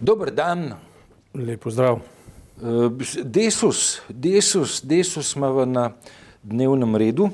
Dober 0.00 0.30
dan. 0.30 0.74
Lepo 1.34 1.70
zdrav. 1.70 1.98
Desus, 3.24 4.00
Desus, 4.08 4.80
Desus 4.84 5.36
ima 5.36 5.64
na 5.64 5.90
dnevnem 6.42 6.96
redu. 6.96 7.28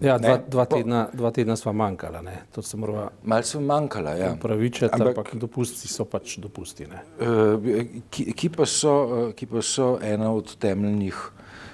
Ja, 0.00 0.18
dva, 0.18 0.38
dva, 0.48 0.64
tedna, 0.64 1.08
dva 1.12 1.30
tedna 1.30 1.56
sva 1.56 1.72
manjkala, 1.72 2.22
ne. 2.22 2.38
to 2.54 2.62
se 2.62 2.76
mora 2.76 3.08
Malo 3.24 3.42
so 3.42 3.60
manjkala, 3.60 4.10
ja. 4.16 4.32
upravičiti, 4.32 4.86
Ampak- 4.86 5.18
ampak 5.18 5.34
dopusti 5.34 5.88
so 5.88 6.04
pač 6.04 6.38
dopusti. 6.38 6.86
Ne. 6.86 7.02
Eh, 7.20 7.84
Ki, 8.10 8.32
ki, 8.32 8.48
pa 8.48 8.64
so, 8.66 9.28
eh, 9.28 9.32
ki 9.34 9.46
pa 9.46 9.60
so 9.62 9.98
ena 10.02 10.32
od 10.32 10.56
temeljnih 10.56 11.18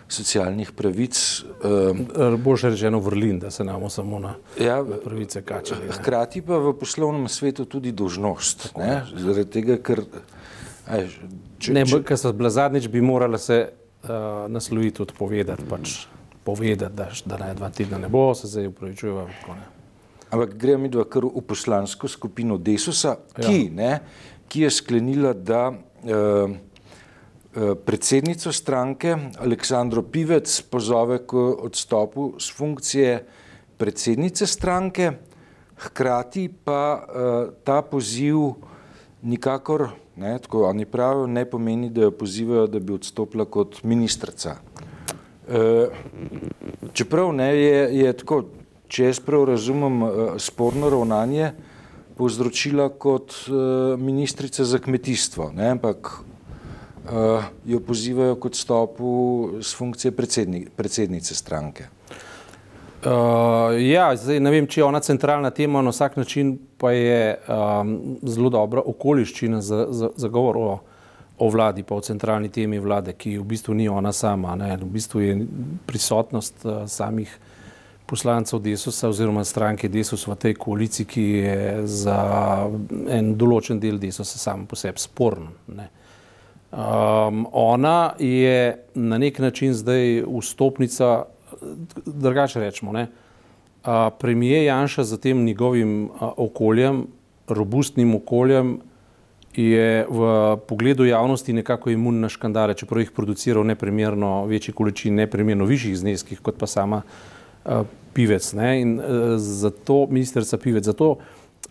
socialnih 0.08 0.72
pravic. 0.72 1.42
eh, 1.62 2.36
Boljše 2.36 2.70
rečeno 2.70 2.98
vrlin, 2.98 3.38
da 3.38 3.50
se 3.50 3.64
namo 3.64 3.90
samo 3.90 4.18
na 4.18 4.34
Ja, 4.60 4.84
pravice 5.04 5.42
kačali. 5.42 5.86
ne. 5.86 5.92
hkrati 5.92 6.42
pa 6.42 6.56
v 6.56 6.72
poslovnem 6.72 7.28
svetu 7.28 7.64
tudi 7.64 7.92
dožnost. 7.92 8.76
Ne? 8.76 9.02
Zaradi 9.16 9.50
tega, 9.50 9.76
ker. 9.76 10.02
Aj, 10.86 11.08
če, 11.58 11.72
Ne, 11.72 11.82
če, 11.84 12.02
ker 12.02 12.16
so 12.16 12.32
bila 12.32 12.50
zadnjič, 12.50 12.88
bi 12.88 13.00
morala 13.00 13.38
se 13.38 13.68
uh, 14.02 14.10
nasloviti 14.48 15.02
odpovedati, 15.02 15.62
pač 15.64 16.06
povedati, 16.44 16.94
da, 16.94 17.08
da 17.24 17.38
naj 17.38 17.54
dva 17.54 17.70
tedna 17.70 17.98
ne 17.98 18.08
bo, 18.08 18.34
se 18.34 18.46
zdaj 18.46 18.66
upravičujeva. 18.66 19.24
ampak 20.30 20.54
gremo 20.54 20.82
mi 20.82 20.88
dva 20.88 21.04
kar 21.04 21.24
v 21.24 21.42
poslansko 21.42 22.08
skupino 22.08 22.56
Desusa, 22.56 23.16
ki, 23.34 23.70
ne, 23.70 23.98
ki 24.48 24.60
je 24.60 24.70
sklenila, 24.70 25.32
da 25.32 25.72
eh, 26.04 26.54
predsednico 27.84 28.52
stranke 28.52 29.16
Aleksandro 29.38 30.02
Pivec 30.02 30.62
pozove 30.70 31.22
k 31.26 31.34
odstopu 31.64 32.34
z 32.38 32.52
funkcije 32.52 33.24
predsednice 33.76 34.46
stranke, 34.46 35.12
hkrati 35.76 36.48
pa 36.64 36.82
eh, 36.96 37.50
ta 37.64 37.82
poziv 37.82 38.36
nikakor, 39.22 39.88
ne, 40.16 40.38
tako 40.38 40.68
oni 40.68 40.86
pravijo, 40.86 41.26
ne 41.26 41.44
pomeni, 41.44 41.90
da 41.90 42.06
jo 42.06 42.10
pozivajo, 42.10 42.66
da 42.66 42.78
bi 42.80 42.92
odstopila 42.92 43.44
kot 43.44 43.82
ministrica. 43.82 44.56
Eh, 45.48 45.88
Čeprav 46.92 47.32
ne, 47.32 47.50
je, 47.56 47.80
je 47.98 48.12
tako, 48.12 48.42
če 48.88 49.10
jaz 49.10 49.20
prav 49.20 49.44
razumem, 49.50 50.02
eh, 50.02 50.08
sporno 50.38 50.90
ravnanje 50.90 51.52
povzročila 52.16 52.88
kot 52.88 53.34
eh, 53.46 53.96
ministrica 54.00 54.64
za 54.64 54.78
kmetijstvo, 54.78 55.52
ne, 55.54 55.70
ampak 55.76 56.12
jo 57.64 57.80
pozivajo 57.80 58.34
k 58.34 58.44
odstopu 58.44 59.10
z 59.60 59.74
funkcije 59.74 60.12
predsedni, 60.12 60.66
predsednice 60.76 61.34
stranke. 61.34 61.86
Uh, 63.06 63.12
ja, 63.78 64.08
zdaj 64.16 64.40
ne 64.40 64.50
vem, 64.50 64.66
če 64.66 64.80
je 64.80 64.84
ona 64.84 64.98
centralna 65.04 65.52
tema, 65.54 65.82
na 65.84 65.92
vsak 65.92 66.16
način 66.16 66.56
pa 66.80 66.90
je 66.90 67.36
um, 67.38 67.92
zelo 68.26 68.50
dobra 68.50 68.82
okoliščina 68.82 69.60
za, 69.60 69.86
za, 69.90 70.08
za 70.16 70.28
govor 70.28 70.58
o, 70.58 70.70
o 71.38 71.50
vladi, 71.52 71.84
pa 71.86 71.94
o 71.94 72.02
centralni 72.02 72.48
temi 72.50 72.80
vlade, 72.82 73.14
ki 73.14 73.36
v 73.38 73.44
bistvu 73.46 73.76
ni 73.78 73.86
ona 73.88 74.10
sama. 74.12 74.56
Ne. 74.58 74.72
V 74.80 74.88
bistvu 74.96 75.22
je 75.22 75.36
prisotnost 75.86 76.64
uh, 76.64 76.82
samih 76.90 77.36
poslancev 78.06 78.58
Desusa 78.64 79.12
oziroma 79.12 79.44
stranke 79.44 79.88
Desus 79.88 80.26
v 80.26 80.34
tej 80.34 80.54
koaliciji, 80.58 81.06
ki 81.06 81.28
je 81.30 81.86
za 81.86 82.18
en 83.12 83.34
določen 83.38 83.78
del 83.82 84.00
Desusa 84.02 84.38
sam 84.38 84.66
po 84.66 84.78
sebi 84.78 85.02
sporen. 85.02 85.46
Ne. 85.76 85.90
Um, 86.72 87.46
ona 87.52 88.12
je 88.18 88.84
na 88.94 89.18
nek 89.18 89.38
način 89.38 89.74
zdaj 89.74 90.24
vstopnica, 90.40 91.24
drugače 92.06 92.60
rečemo, 92.60 92.92
ne. 92.92 93.06
Uh, 93.86 93.90
premijer 94.18 94.64
Janša 94.64 95.04
za 95.04 95.16
tem 95.16 95.44
njegovim 95.44 96.04
uh, 96.04 96.32
okoljem, 96.36 97.06
robustnim 97.48 98.14
okoljem, 98.14 98.80
je 99.56 100.06
v 100.10 100.56
pogledu 100.68 101.04
javnosti 101.04 101.52
nekako 101.52 101.90
imun 101.90 102.20
na 102.20 102.28
škandale, 102.28 102.74
čeprav 102.74 103.00
jih 103.00 103.10
producira 103.10 103.60
v 103.60 103.70
neprimerno 103.72 104.44
večji 104.46 104.74
količini, 104.74 105.16
neprimerno 105.16 105.64
višjih 105.64 105.96
zneskih, 105.98 106.42
kot 106.42 106.58
pa 106.58 106.66
sama 106.66 107.02
uh, 107.02 107.86
pivec. 108.12 108.52
Ne? 108.52 108.80
In 108.80 108.98
uh, 108.98 109.06
zato, 109.38 110.06
ministrica 110.10 110.58
pivec, 110.58 110.84
zato 110.84 111.16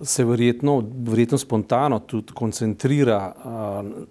se 0.02 0.26
verjetno, 0.26 0.82
verjetno 1.08 1.38
spontano 1.38 2.00
tudi 2.00 2.34
koncentrira 2.34 3.34
uh, 3.36 4.06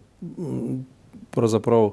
pravzaprav 1.30 1.90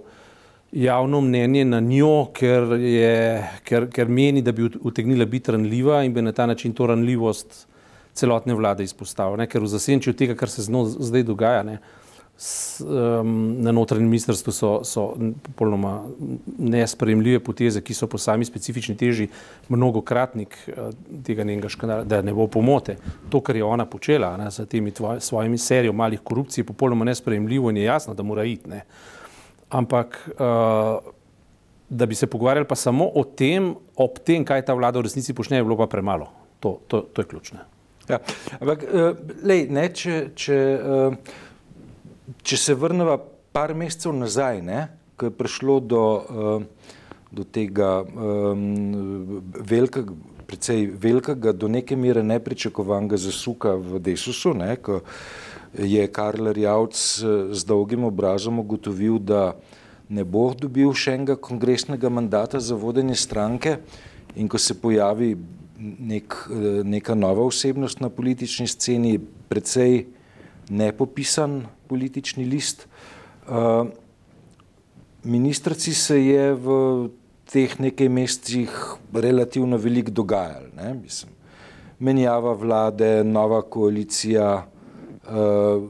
javno 0.72 1.22
mnenje 1.22 1.66
na 1.66 1.80
njo, 1.80 2.28
ker, 2.34 2.64
je, 2.80 3.44
ker, 3.64 3.90
ker 3.92 4.08
meni, 4.08 4.42
da 4.42 4.52
bi 4.52 4.64
ut- 4.64 4.78
utegnila 4.82 5.26
biti 5.26 5.52
ranljiva 5.52 6.04
in 6.04 6.14
bi 6.14 6.22
na 6.22 6.32
ta 6.32 6.46
način 6.46 6.74
to 6.74 6.88
ranljivost 6.88 7.68
celotne 8.14 8.54
vlade 8.54 8.84
izpostavila. 8.84 9.44
Ne? 9.44 9.48
Ker 9.48 9.62
v 9.62 9.72
zasenčju 9.72 10.14
tega, 10.14 10.36
kar 10.36 10.50
se 10.50 10.64
z 10.64 10.72
njo 10.72 10.86
zdaj 10.86 11.24
dogaja, 11.24 11.64
ne? 11.64 11.80
S, 12.44 12.82
um, 12.82 13.62
na 13.62 13.72
notranjem 13.72 14.10
ministrstvu 14.10 14.52
so, 14.52 14.70
so 14.84 15.02
popolnoma 15.44 16.08
nesprejemljive 16.58 17.40
poteze, 17.46 17.84
ki 17.86 17.94
so 17.94 18.08
po 18.10 18.18
sami 18.18 18.48
specifični 18.50 18.96
teži 18.98 19.28
mnogokratnik 19.70 20.56
uh, 20.72 20.88
tega 21.22 21.46
njenega 21.46 21.70
škandala, 21.70 22.08
da 22.10 22.24
ne 22.26 22.34
bo 22.34 22.48
pomote. 22.50 22.96
To, 23.30 23.44
kar 23.46 23.60
je 23.60 23.64
ona 23.64 23.86
počela 23.86 24.32
ne, 24.42 24.48
s 24.50 24.66
temi 24.70 24.90
tvoj, 24.90 25.20
svojimi 25.22 25.60
serijo 25.62 25.94
malih 25.94 26.24
korupcij, 26.26 26.64
je 26.64 26.70
popolnoma 26.72 27.06
nesprejemljivo 27.12 27.70
in 27.70 27.78
je 27.78 27.84
jasno, 27.84 28.18
da 28.18 28.26
mora 28.26 28.48
iti. 28.50 28.70
Ne. 28.74 28.82
Ampak, 29.70 30.18
uh, 30.34 31.14
da 31.90 32.10
bi 32.10 32.18
se 32.18 32.28
pogovarjali 32.28 32.66
pa 32.68 32.76
samo 32.76 33.06
o 33.06 33.24
tem, 33.24 33.76
ob 34.02 34.18
tem, 34.26 34.42
kaj 34.46 34.66
ta 34.66 34.74
vlada 34.74 34.98
v 34.98 35.06
resnici 35.06 35.38
počne, 35.38 35.62
je 35.62 35.70
bilo 35.70 35.78
pa 35.78 35.86
premalo. 35.94 36.32
To, 36.66 36.80
to, 36.88 37.06
to 37.14 37.22
je 37.22 37.30
ključno. 37.36 37.62
Ja, 38.10 38.18
ampak, 38.58 38.90
uh, 38.90 39.14
lej, 39.46 39.68
ne, 39.70 39.86
če, 39.94 40.20
če, 40.34 40.60
uh, 40.82 41.40
če 42.44 42.58
se 42.58 42.76
vrnemo 42.76 43.18
par 43.52 43.74
mesecev 43.76 44.14
nazaj, 44.16 44.62
ne, 44.66 44.88
ko 45.18 45.30
je 45.30 45.38
prišlo 45.38 45.80
do, 45.80 46.04
uh, 46.04 46.92
do 47.32 47.44
tega 47.44 48.02
um, 48.02 49.42
velikega, 49.54 50.16
precej 50.52 50.90
velikega, 51.00 51.54
do 51.56 51.70
neke 51.72 51.96
mere 51.96 52.24
nepričakovanega 52.24 53.16
zasuka 53.16 53.78
v 53.80 54.02
Desusu, 54.04 54.52
ne, 54.58 54.76
ko 54.76 55.00
je 55.78 56.08
Karl 56.12 56.52
Rjavc 56.52 56.96
eh, 57.24 57.56
z 57.56 57.64
dolgim 57.64 58.04
obrazom 58.04 58.60
ugotovil, 58.60 59.20
da 59.20 59.56
ne 60.12 60.26
bo 60.28 60.50
dobil 60.52 60.92
še 60.92 61.16
enega 61.16 61.38
kongresnega 61.40 62.12
mandata 62.12 62.60
za 62.60 62.76
vodenje 62.76 63.16
stranke 63.16 63.78
in 64.36 64.52
ko 64.52 64.60
se 64.60 64.76
pojavi 64.76 65.38
nek, 65.80 66.36
eh, 66.52 66.82
neka 66.84 67.16
nova 67.16 67.48
osebnost 67.48 68.04
na 68.04 68.10
politični 68.10 68.68
sceni, 68.68 69.20
precej 69.48 70.06
nepopisan 70.70 71.62
politični 71.92 72.48
list. 72.48 72.88
Uh, 73.48 73.88
ministrici 75.24 75.94
se 75.94 76.18
je 76.26 76.54
v 76.56 76.76
teh 77.52 77.76
nekaj 77.84 78.10
mesecih 78.10 78.76
relativno 79.14 79.78
veliko 79.78 80.12
dogajalo. 80.12 80.72
Ne? 80.78 80.94
Mislim, 81.04 81.36
menjava 82.00 82.54
vlade, 82.56 83.24
nova 83.28 83.62
koalicija, 83.62 84.54
uh, 84.64 85.84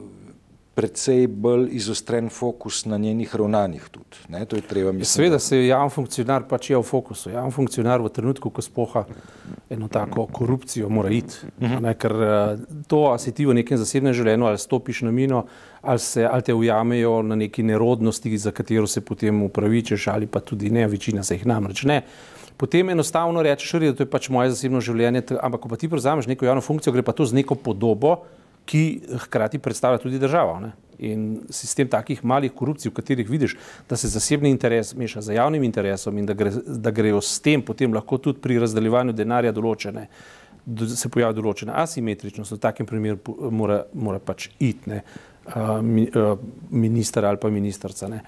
precej 0.74 1.26
bolj 1.26 1.68
izostren 1.76 2.28
fokus 2.28 2.84
na 2.84 2.96
njenih 2.98 3.36
ravnanjih 3.36 3.88
tudi. 3.90 4.16
Ne? 4.28 4.44
To 4.44 4.56
je 4.56 4.62
treba 4.62 4.92
misliti. 4.92 5.12
Seveda 5.12 5.38
se 5.38 5.66
javni 5.66 5.90
funkcionar 5.90 6.46
pač 6.48 6.70
je 6.70 6.78
v 6.78 6.82
fokusu. 6.82 7.30
Javni 7.30 7.52
funkcionar 7.52 8.00
v 8.00 8.08
trenutku, 8.08 8.50
ko 8.50 8.62
spoha 8.62 9.04
eno 9.70 9.88
tako 9.88 10.26
korupcijo, 10.32 10.88
mora 10.88 11.12
iti. 11.12 11.52
Ne, 11.60 11.94
ker 11.94 12.12
eh, 12.12 12.64
to, 12.88 13.04
a 13.12 13.18
si 13.18 13.34
ti 13.36 13.46
v 13.46 13.58
nekem 13.60 13.78
zasebnem 13.78 14.16
življenju, 14.16 14.48
ali 14.48 14.60
stopiš 14.60 15.04
na 15.04 15.12
mino, 15.12 15.44
ali, 15.82 16.00
se, 16.00 16.24
ali 16.24 16.42
te 16.42 16.54
ujamejo 16.54 17.18
na 17.22 17.36
neki 17.36 17.62
nerodnosti, 17.68 18.36
za 18.38 18.50
katero 18.50 18.86
se 18.86 19.04
potem 19.04 19.42
upravičeš, 19.42 20.08
ali 20.08 20.26
pa 20.26 20.40
tudi 20.40 20.70
ne, 20.70 20.88
večina 20.88 21.22
se 21.22 21.36
jih 21.36 21.46
namreč 21.46 21.84
ne. 21.84 22.02
Potem 22.56 22.90
enostavno 22.90 23.42
rečeš, 23.42 23.72
"Ri, 23.80 23.90
da 23.90 23.96
to 23.96 24.02
je 24.06 24.10
pač 24.10 24.28
moje 24.28 24.52
zasebno 24.54 24.80
življenje, 24.80 25.24
ampak 25.40 25.60
ko 25.60 25.68
pa 25.68 25.76
ti 25.76 25.88
prevzameš 25.88 26.26
neko 26.26 26.46
javno 26.46 26.60
funkcijo, 26.62 26.92
gre 26.92 27.02
pa 27.02 27.12
to 27.12 27.26
z 27.26 27.34
neko 27.34 27.54
podobo, 27.54 28.22
ki 28.66 29.02
hkrati 29.26 29.58
predstavlja 29.58 29.98
tudi 30.02 30.18
državo. 30.18 30.60
Ne? 30.60 30.72
In 31.02 31.40
sistem 31.50 31.88
takih 31.90 32.20
malih 32.24 32.52
korupcij, 32.54 32.90
v 32.90 32.94
katerih 32.94 33.30
vidiš, 33.30 33.56
da 33.90 33.96
se 33.96 34.08
zasebni 34.08 34.50
interes 34.50 34.94
meša 34.94 35.22
z 35.22 35.34
javnim 35.34 35.64
interesom 35.66 36.18
in 36.18 36.26
da, 36.26 36.36
gre, 36.38 36.52
da 36.66 36.90
grejo 36.94 37.20
s 37.20 37.40
tem 37.42 37.62
potem 37.62 37.94
lahko 37.94 38.18
tudi 38.18 38.40
pri 38.40 38.60
razdeljevanju 38.62 39.16
denarja 39.16 39.52
določene, 39.52 40.06
do, 40.64 40.86
se 40.86 41.10
pojavi 41.10 41.34
določena 41.34 41.74
asimetričnost, 41.82 42.54
v 42.54 42.60
takem 42.62 42.86
primeru 42.86 43.50
mora, 43.50 43.82
mora 43.94 44.22
pač 44.22 44.46
iti 44.58 44.92
ne, 44.92 45.02
uh, 45.56 45.80
mi, 45.82 46.06
minister 46.70 47.26
ali 47.26 47.40
pa 47.42 47.50
ministrica. 47.50 48.08
Ne. 48.12 48.22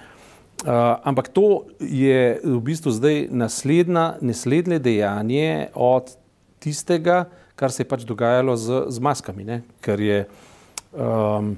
Uh, 0.65 0.97
ampak 1.07 1.31
to 1.35 1.67
je 1.79 2.41
v 2.43 2.59
bistvu 2.65 2.91
zdaj 2.95 3.27
naslednje 3.31 4.79
dejanje 4.83 5.71
od 5.75 6.15
tistega, 6.59 7.27
kar 7.57 7.73
se 7.73 7.83
je 7.83 7.89
pač 7.89 8.03
dogajalo 8.03 8.57
z, 8.57 8.85
z 8.89 8.99
maskami, 8.99 9.45
ne? 9.45 9.63
ker 9.81 10.01
je 10.01 10.25
um, 10.93 11.55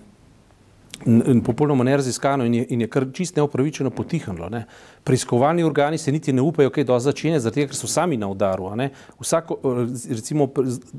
popolnoma 1.45 1.85
neraziskano 1.85 2.45
in 2.45 2.55
je, 2.55 2.67
in 2.71 2.81
je 2.81 2.89
kar 2.89 3.07
čist 3.13 3.37
neopravičeno 3.37 3.91
potihnilo. 3.91 4.49
Ne. 4.53 4.65
Preiskovalni 5.05 5.65
organi 5.65 5.99
se 5.99 6.13
niti 6.13 6.33
ne 6.33 6.43
upajo 6.43 6.71
kaj 6.71 6.89
začenjati, 6.99 7.43
zaradi 7.45 7.61
tega, 7.61 7.73
ker 7.73 7.79
so 7.79 7.91
sami 7.91 8.17
na 8.17 8.29
udaru. 8.29 8.71
Vsako, 9.21 9.59
recimo, 10.11 10.49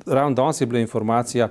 ravno 0.05 0.35
danes 0.35 0.61
je 0.61 0.67
bila 0.67 0.79
informacija, 0.79 1.49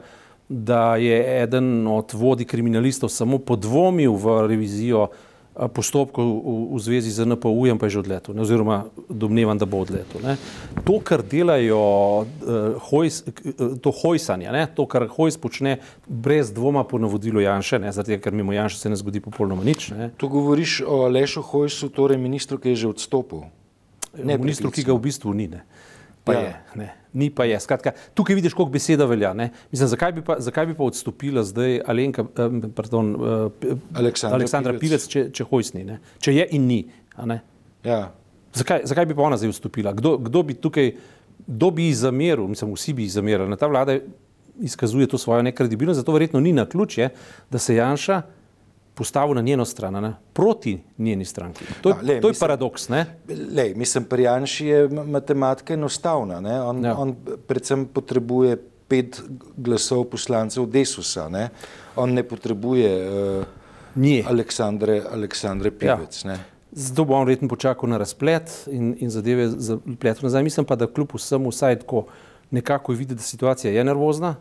da 0.48 0.96
je 0.96 1.42
eden 1.42 1.86
od 1.86 2.12
vodij 2.14 2.46
kriminalistov 2.46 3.10
samo 3.10 3.38
podvomil 3.38 4.14
v 4.14 4.46
revizijo 4.46 5.08
postopkov 5.56 6.26
v, 6.26 6.76
v 6.76 6.78
zvezi 6.84 7.10
z 7.10 7.24
NPU-jem, 7.24 7.80
pa 7.80 7.88
je 7.88 7.96
že 7.96 8.00
odletel, 8.04 8.36
ne, 8.36 8.44
oziroma 8.44 8.76
domnevam, 9.08 9.56
da 9.56 9.64
bo 9.64 9.80
odletel. 9.80 10.20
Ne. 10.20 10.36
To, 10.84 11.00
kar 11.00 11.24
delajo, 11.24 11.80
uh, 12.22 12.76
hojs, 12.90 13.24
to 13.80 13.90
hojsanje, 13.90 14.52
ne, 14.52 14.66
to, 14.68 14.84
kar 14.84 15.08
hojs 15.08 15.40
počne, 15.40 15.80
brez 16.06 16.52
dvoma 16.52 16.84
po 16.84 17.00
navodilu 17.00 17.40
Janša, 17.40 17.80
zaradi 17.88 18.16
tega, 18.16 18.28
ker 18.28 18.36
mimo 18.36 18.52
Janša 18.52 18.84
se 18.84 18.92
ne 18.92 19.00
zgodi 19.00 19.24
popolnoma 19.24 19.64
nič. 19.64 19.90
Ne. 19.96 20.12
Tu 20.20 20.28
govoriš 20.28 20.82
o 20.84 21.06
Alešu 21.08 21.42
Hojsu, 21.42 21.88
torej 21.88 22.20
ministru, 22.20 22.60
ki 22.60 22.76
je 22.76 22.86
že 22.86 22.92
odstopil. 22.92 23.48
Ne, 24.16 24.36
ministru, 24.40 24.72
ki 24.72 24.84
ga 24.84 24.96
v 24.96 25.08
bistvu 25.08 25.32
ni. 25.36 25.48
Ne 25.52 25.64
pa 26.26 26.32
ja. 26.34 26.40
je. 26.40 26.52
Ne. 26.74 26.88
Ni 27.16 27.30
pa 27.32 27.46
je. 27.48 27.56
Skratka, 27.60 27.94
tukaj 28.14 28.36
vidiš, 28.36 28.52
koliko 28.52 28.74
beseda 28.74 29.06
velja. 29.08 29.32
Mislim, 29.72 29.88
zakaj, 29.88 30.12
bi 30.12 30.24
pa, 30.24 30.36
zakaj 30.44 30.66
bi 30.68 30.74
pa 30.76 30.84
odstopila 30.84 31.44
zdaj 31.44 31.80
Alenka, 31.88 32.26
eh, 32.28 32.58
pardon, 32.76 33.14
eh, 33.16 33.72
Aleksandra, 33.96 34.36
Aleksandra 34.36 34.74
Pivec, 34.76 34.84
Pivec 34.84 35.08
če, 35.12 35.24
če 35.32 35.46
hojsni, 35.48 35.84
ne? 35.88 35.98
če 36.20 36.34
je 36.36 36.46
in 36.58 36.68
ni. 36.68 36.82
Ja. 37.86 38.10
Zakaj, 38.56 38.84
zakaj 38.90 39.08
bi 39.08 39.16
pa 39.16 39.24
ona 39.24 39.40
zdaj 39.40 39.54
odstopila? 39.54 39.94
Kdo, 39.96 40.16
kdo 40.28 40.42
bi 40.44 40.58
tukaj, 40.60 40.92
kdo 41.46 41.70
bi 41.72 41.88
ji 41.88 41.96
zameril, 42.04 42.44
mislim, 42.52 42.76
vsi 42.76 42.92
bi 42.96 43.08
ji 43.08 43.16
zamerili. 43.16 43.56
Ta 43.56 43.68
vlada 43.72 43.96
izkazuje 44.60 45.08
to 45.08 45.18
svojo 45.18 45.42
nekredibilnost, 45.42 46.00
zato 46.00 46.12
verjetno 46.12 46.40
ni 46.40 46.52
na 46.52 46.66
ključje, 46.68 47.08
da 47.50 47.58
se 47.58 47.76
Janša 47.76 48.22
postavil 48.96 49.34
na 49.34 49.42
njeno 49.42 49.64
stran, 49.64 49.94
ne? 50.02 50.14
proti 50.32 50.78
njeni 50.98 51.24
stranki. 51.24 51.64
To, 51.82 51.88
ja, 51.88 51.96
lej, 52.02 52.20
to 52.20 52.28
je 52.28 52.32
mislim, 52.32 52.40
paradoks. 52.40 52.88
Lej, 53.54 53.74
mislim, 53.76 54.04
pri 54.04 54.22
Janši 54.22 54.66
je 54.66 54.88
matematika 54.88 55.74
enostavna. 55.74 56.64
On, 56.68 56.84
ja. 56.84 56.94
on 56.98 57.14
predvsem 57.46 57.86
potrebuje 57.86 58.56
pet 58.88 59.20
glasov 59.56 60.04
poslancev 60.04 60.66
Desusa. 60.66 61.28
Ne? 61.28 61.48
On 61.96 62.12
ne 62.12 62.22
potrebuje 62.22 62.92
uh, 63.08 64.28
Aleksandre, 64.28 65.02
Aleksandre 65.12 65.70
ja. 65.80 65.96
Pivec. 65.96 66.24
Ja. 66.24 66.38
Zato 66.72 67.04
bo 67.04 67.14
on 67.14 67.26
verjetno 67.26 67.48
počakal 67.48 67.90
na 67.90 67.98
razplet 67.98 68.52
in, 68.72 68.94
in 69.00 69.10
zadeve 69.10 69.48
zapletel 69.48 70.28
nazaj. 70.28 70.42
Mislim 70.42 70.66
pa, 70.66 70.76
da 70.76 70.86
kljub 70.86 71.14
vsemu 71.14 71.52
vsaj 71.52 71.78
tako 71.84 72.06
nekako 72.50 72.92
je 72.92 72.96
videti, 72.96 73.20
da 73.20 73.22
situacija 73.22 73.72
je 73.72 73.84
nervozna 73.84 74.34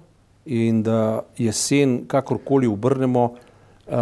in 0.45 0.83
da 0.83 1.25
jesen, 1.37 2.03
kakorkoli 2.07 2.67
obrnemo, 2.67 3.23
uh, 3.87 3.95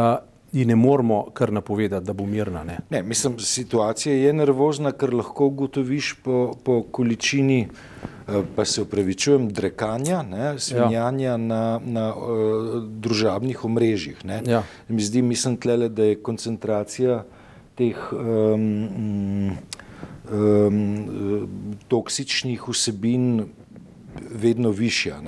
ji 0.54 0.66
ne 0.66 0.76
moramo 0.76 1.26
kar 1.34 1.52
napovedati, 1.52 2.06
da 2.06 2.14
bo 2.14 2.26
mirna. 2.26 2.64
Ne? 2.64 2.78
Ne, 2.90 3.04
mislim, 3.04 3.40
situacija 3.40 4.16
je 4.16 4.34
nervozna, 4.34 4.92
ker 4.92 5.14
lahko 5.14 5.48
ugotoviš 5.50 6.14
po, 6.24 6.54
po 6.64 6.84
količini, 6.84 7.68
eh, 8.28 8.42
pa 8.56 8.66
se 8.66 8.82
upravičujem, 8.82 9.50
drekanja, 9.50 10.22
ne, 10.22 10.60
svinjanja 10.60 11.30
ja. 11.30 11.38
na, 11.38 11.80
na 11.86 12.14
uh, 12.16 12.84
družabnih 12.84 13.66
omrežjih. 13.66 14.22
Ja. 14.46 14.64
Mi 14.88 15.02
zdi, 15.02 15.22
mislim, 15.22 15.58
tlele, 15.58 15.90
da 15.90 16.04
je 16.04 16.22
koncentracija 16.22 17.24
teh 17.76 17.98
um, 18.14 19.58
um, 20.32 21.78
toksičnih 21.88 22.70
vsebin 22.70 23.48
vedno 24.32 24.70
višja. 24.70 25.22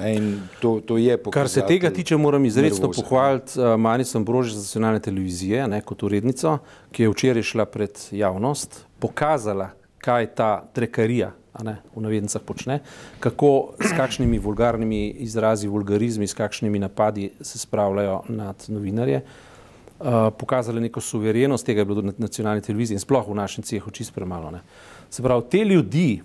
To, 0.60 0.80
to 0.86 0.96
Kar 1.32 1.50
se 1.50 1.62
tega 1.68 1.90
tiče, 1.90 2.18
moram 2.18 2.46
izredno 2.46 2.92
pohvaliti 2.92 3.60
uh, 3.60 3.80
Manico 3.80 4.20
Brožič 4.20 4.54
za 4.54 4.60
nacionalne 4.60 5.00
televizije 5.00 5.68
ne, 5.68 5.82
kot 5.82 6.04
urednico, 6.04 6.58
ki 6.92 7.04
je 7.04 7.10
včeraj 7.10 7.44
šla 7.44 7.66
pred 7.66 8.00
javnost, 8.12 8.86
pokazala, 9.00 9.70
kaj 9.98 10.28
ta 10.36 10.52
trekarija 10.74 11.32
ne, 11.64 11.78
v 11.96 12.04
navednicah 12.04 12.42
počne, 12.42 12.80
kako 13.20 13.78
s 13.80 13.96
kakšnimi 13.96 14.40
vulgarnimi 14.40 15.08
izrazi, 15.24 15.68
vulgarizmi, 15.68 16.28
s 16.28 16.34
kakšnimi 16.34 16.80
napadi 16.80 17.30
se 17.42 17.60
spravljajo 17.60 18.22
nad 18.30 18.66
novinarje. 18.68 19.22
Uh, 19.96 20.06
pokazali 20.38 20.82
neko 20.82 21.02
suverenost, 21.02 21.66
tega 21.66 21.82
je 21.82 21.86
bilo 21.86 22.02
na 22.02 22.12
nacionalni 22.18 22.62
televiziji 22.62 22.98
in 22.98 23.00
sploh 23.00 23.30
v 23.30 23.36
našem 23.36 23.64
cehu 23.64 23.92
čist 23.92 24.12
premalo. 24.14 24.52
Ne. 24.52 24.60
Se 25.10 25.24
pravi, 25.24 25.44
te 25.52 25.64
ljudi, 25.64 26.22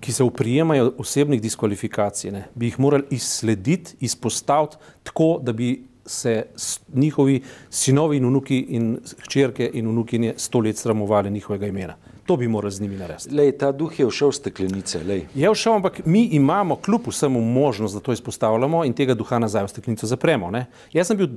ki 0.00 0.12
se 0.12 0.24
uprijemajo 0.24 0.92
osebnih 0.98 1.42
diskvalifikacij, 1.42 2.30
ne, 2.30 2.44
bi 2.54 2.66
jih 2.66 2.80
morali 2.80 3.04
izslediti, 3.10 3.96
izpostaviti 4.00 4.76
tako, 5.02 5.38
da 5.42 5.52
bi 5.52 5.84
se 6.08 6.46
njihovi 6.94 7.42
sinovi 7.70 8.16
in 8.16 8.26
vnuki 8.26 8.58
in 8.68 8.98
hčerke 9.22 9.70
in 9.74 9.88
vnukinje 9.88 10.34
sto 10.36 10.60
let 10.60 10.76
sramovali 10.76 11.30
njihovega 11.30 11.66
imena. 11.66 11.94
To 12.26 12.36
bi 12.36 12.48
morali 12.48 12.72
z 12.72 12.80
njimi 12.80 12.96
narediti. 12.96 13.34
Lej, 13.34 13.52
ta 13.58 13.72
duh 13.72 14.00
je 14.00 14.06
všel 14.06 14.28
v 14.28 14.36
steklenice. 14.36 15.00
Lej. 15.04 15.26
Je 15.34 15.54
všel, 15.54 15.74
ampak 15.74 16.00
mi 16.04 16.24
imamo 16.24 16.76
kljub 16.76 17.08
vsemu 17.08 17.40
možnost, 17.40 17.94
da 17.94 18.00
to 18.00 18.12
izpostavljamo 18.12 18.84
in 18.84 18.92
tega 18.92 19.14
duha 19.14 19.38
nazaj 19.38 19.64
v 19.64 19.68
steklenico 19.68 20.06
zapremo. 20.06 20.50
Ne. 20.50 20.66
Jaz 20.92 21.08
sem 21.08 21.16
bil 21.16 21.28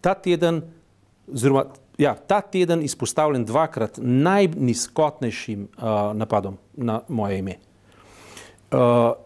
ta 0.00 0.14
teden, 0.14 0.62
oziroma 1.32 1.66
ja, 1.98 2.14
ta 2.14 2.40
teden 2.40 2.82
izpostavljen 2.82 3.44
dvakrat 3.44 3.98
najniskotnejšim 4.02 5.68
uh, 5.76 6.16
napadom 6.16 6.56
na 6.76 7.00
moje 7.08 7.38
ime. 7.38 7.58
Uh, 8.72 9.16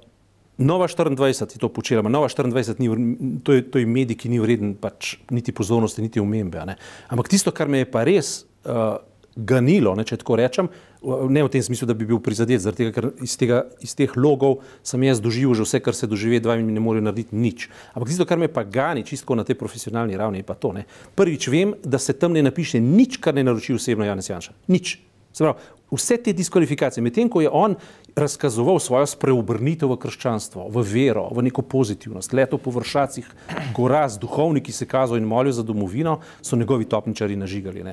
Nova 0.58 0.86
24 0.86 1.54
je 1.54 1.58
to 1.58 1.68
počela, 1.68 2.02
Nova 2.08 2.28
24 2.28 2.78
ni, 2.78 3.16
to, 3.42 3.52
je, 3.52 3.62
to 3.70 3.78
je 3.78 3.86
medij, 3.86 4.16
ki 4.16 4.28
ni 4.28 4.38
vreden 4.38 4.74
pač 4.78 5.16
niti 5.32 5.52
pozornosti, 5.52 6.02
niti 6.04 6.20
umembe. 6.20 6.60
Ampak 7.08 7.28
tisto, 7.32 7.50
kar 7.50 7.68
me 7.72 7.82
je 7.82 7.88
pa 7.90 8.04
res 8.06 8.44
uh, 8.68 9.00
ganilo, 9.36 9.94
ne, 9.96 10.04
če 10.04 10.20
tako 10.20 10.36
rečem, 10.38 10.68
ne 11.02 11.42
v 11.42 11.50
tem 11.50 11.62
smislu, 11.64 11.88
da 11.88 11.96
bi 11.96 12.06
bil 12.06 12.20
prizadet, 12.22 12.62
tega, 12.76 12.92
ker 12.94 13.08
iz, 13.24 13.34
tega, 13.40 13.64
iz 13.82 13.96
teh 13.98 14.12
logov 14.14 14.60
sem 14.86 15.02
jaz 15.02 15.22
doživel 15.24 15.56
že 15.58 15.66
vse, 15.66 15.80
kar 15.82 15.96
se 15.96 16.06
doživi, 16.06 16.40
dva 16.42 16.58
in 16.60 16.66
mi 16.68 16.76
ne 16.76 16.82
morejo 16.84 17.08
narediti 17.08 17.34
nič. 17.34 17.66
Ampak 17.96 18.12
tisto, 18.12 18.28
kar 18.28 18.38
me 18.38 18.52
pa 18.52 18.62
gani, 18.62 19.06
čisto 19.08 19.34
na 19.34 19.46
tej 19.48 19.56
profesionalni 19.58 20.18
ravni, 20.20 20.44
je 20.44 20.46
pa 20.46 20.54
to. 20.54 20.74
Ne. 20.76 20.84
Prvič 21.16 21.48
vem, 21.48 21.74
da 21.82 21.98
se 21.98 22.12
tam 22.12 22.36
ne 22.36 22.44
napiše 22.44 22.80
nič, 22.80 23.18
kar 23.24 23.34
ne 23.34 23.46
naroči 23.46 23.74
osebno 23.74 24.06
Janez 24.06 24.30
Janša. 24.30 24.54
Nič. 24.68 25.00
Pravi, 25.38 25.54
vse 25.92 26.16
te 26.16 26.32
diskvalifikacije, 26.32 27.02
medtem 27.04 27.28
ko 27.28 27.40
je 27.40 27.50
on 27.52 27.74
razkazoval 28.16 28.78
svojo 28.78 29.06
spreobrnitev 29.06 29.88
v 29.92 29.96
krščanstvo, 30.00 30.66
v 30.68 30.84
vero, 30.84 31.28
v 31.32 31.44
neko 31.48 31.62
pozitivnost, 31.62 32.32
leto 32.32 32.58
po 32.58 32.70
vršacih, 32.70 33.28
goraz, 33.76 34.18
duhovniki 34.20 34.72
se 34.72 34.86
kazajo 34.86 35.20
in 35.20 35.28
molijo 35.28 35.52
za 35.52 35.62
domovino, 35.62 36.18
so 36.42 36.56
njegovi 36.56 36.84
topničari 36.84 37.36
nažigali. 37.36 37.84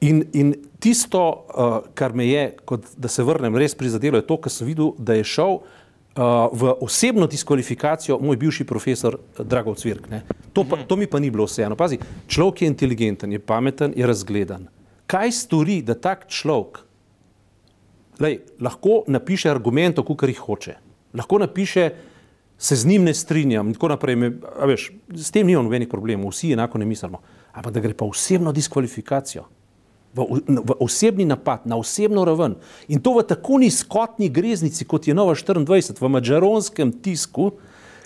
In, 0.00 0.24
in 0.32 0.54
tisto, 0.78 1.46
uh, 1.54 1.78
kar 1.94 2.14
me 2.14 2.26
je, 2.26 2.50
kot, 2.64 2.86
da 2.96 3.08
se 3.08 3.22
vrnem, 3.22 3.56
res 3.56 3.74
prizadelo, 3.74 4.18
je 4.18 4.26
to, 4.26 4.36
kar 4.36 4.52
sem 4.52 4.66
videl, 4.66 4.92
da 4.98 5.14
je 5.14 5.24
šel. 5.24 5.58
Uh, 6.14 6.46
v 6.54 6.70
osebno 6.86 7.26
diskvalifikacijo 7.26 8.20
moj 8.22 8.36
bivši 8.38 8.64
profesor 8.64 9.16
uh, 9.18 9.46
Drago 9.46 9.74
Cvirk. 9.74 10.06
To, 10.52 10.62
pa, 10.62 10.78
to 10.86 10.96
mi 10.96 11.08
pa 11.10 11.18
ni 11.18 11.30
bilo 11.30 11.46
vseeno. 11.46 11.74
Pazi, 11.74 11.98
človek 12.30 12.62
je 12.62 12.68
inteligenten, 12.70 13.32
je 13.32 13.42
pameten, 13.42 13.94
je 13.96 14.06
razgledan. 14.06 14.68
Kaj 15.06 15.32
stori, 15.32 15.82
da 15.82 15.94
tak 15.94 16.28
človek 16.28 16.84
lej, 18.20 18.40
lahko 18.60 19.02
napiše 19.06 19.50
argumentov, 19.50 20.06
kar 20.16 20.30
jih 20.30 20.40
hoče. 20.40 20.76
Lahko 21.14 21.38
napiše, 21.38 21.90
se 22.58 22.76
z 22.76 22.86
njim 22.86 23.04
ne 23.04 23.14
strinjam 23.14 23.68
in 23.68 23.74
tako 23.74 23.88
naprej. 23.88 24.16
Me, 24.16 24.30
veš, 24.66 24.90
s 25.10 25.30
tem 25.30 25.46
nimamo 25.46 25.66
nobenih 25.68 25.88
problemov, 25.90 26.30
vsi 26.30 26.52
enako 26.54 26.78
ne 26.78 26.86
mislimo. 26.86 27.20
Ampak 27.52 27.74
da 27.74 27.80
gre 27.80 27.94
pa 27.94 28.06
osebno 28.06 28.52
diskvalifikacijo, 28.52 29.44
v, 30.14 30.26
v 30.46 30.76
osebni 30.80 31.26
napad, 31.26 31.66
na 31.66 31.76
osebno 31.76 32.24
raven 32.24 32.54
in 32.88 33.02
to 33.02 33.16
v 33.18 33.24
tako 33.26 33.58
nizkotni 33.58 34.28
greznici, 34.30 34.86
kot 34.86 35.08
je 35.08 35.14
Nova 35.14 35.34
24 35.34 36.00
v 36.00 36.08
mađaronskem 36.08 36.92
tisku, 37.02 37.50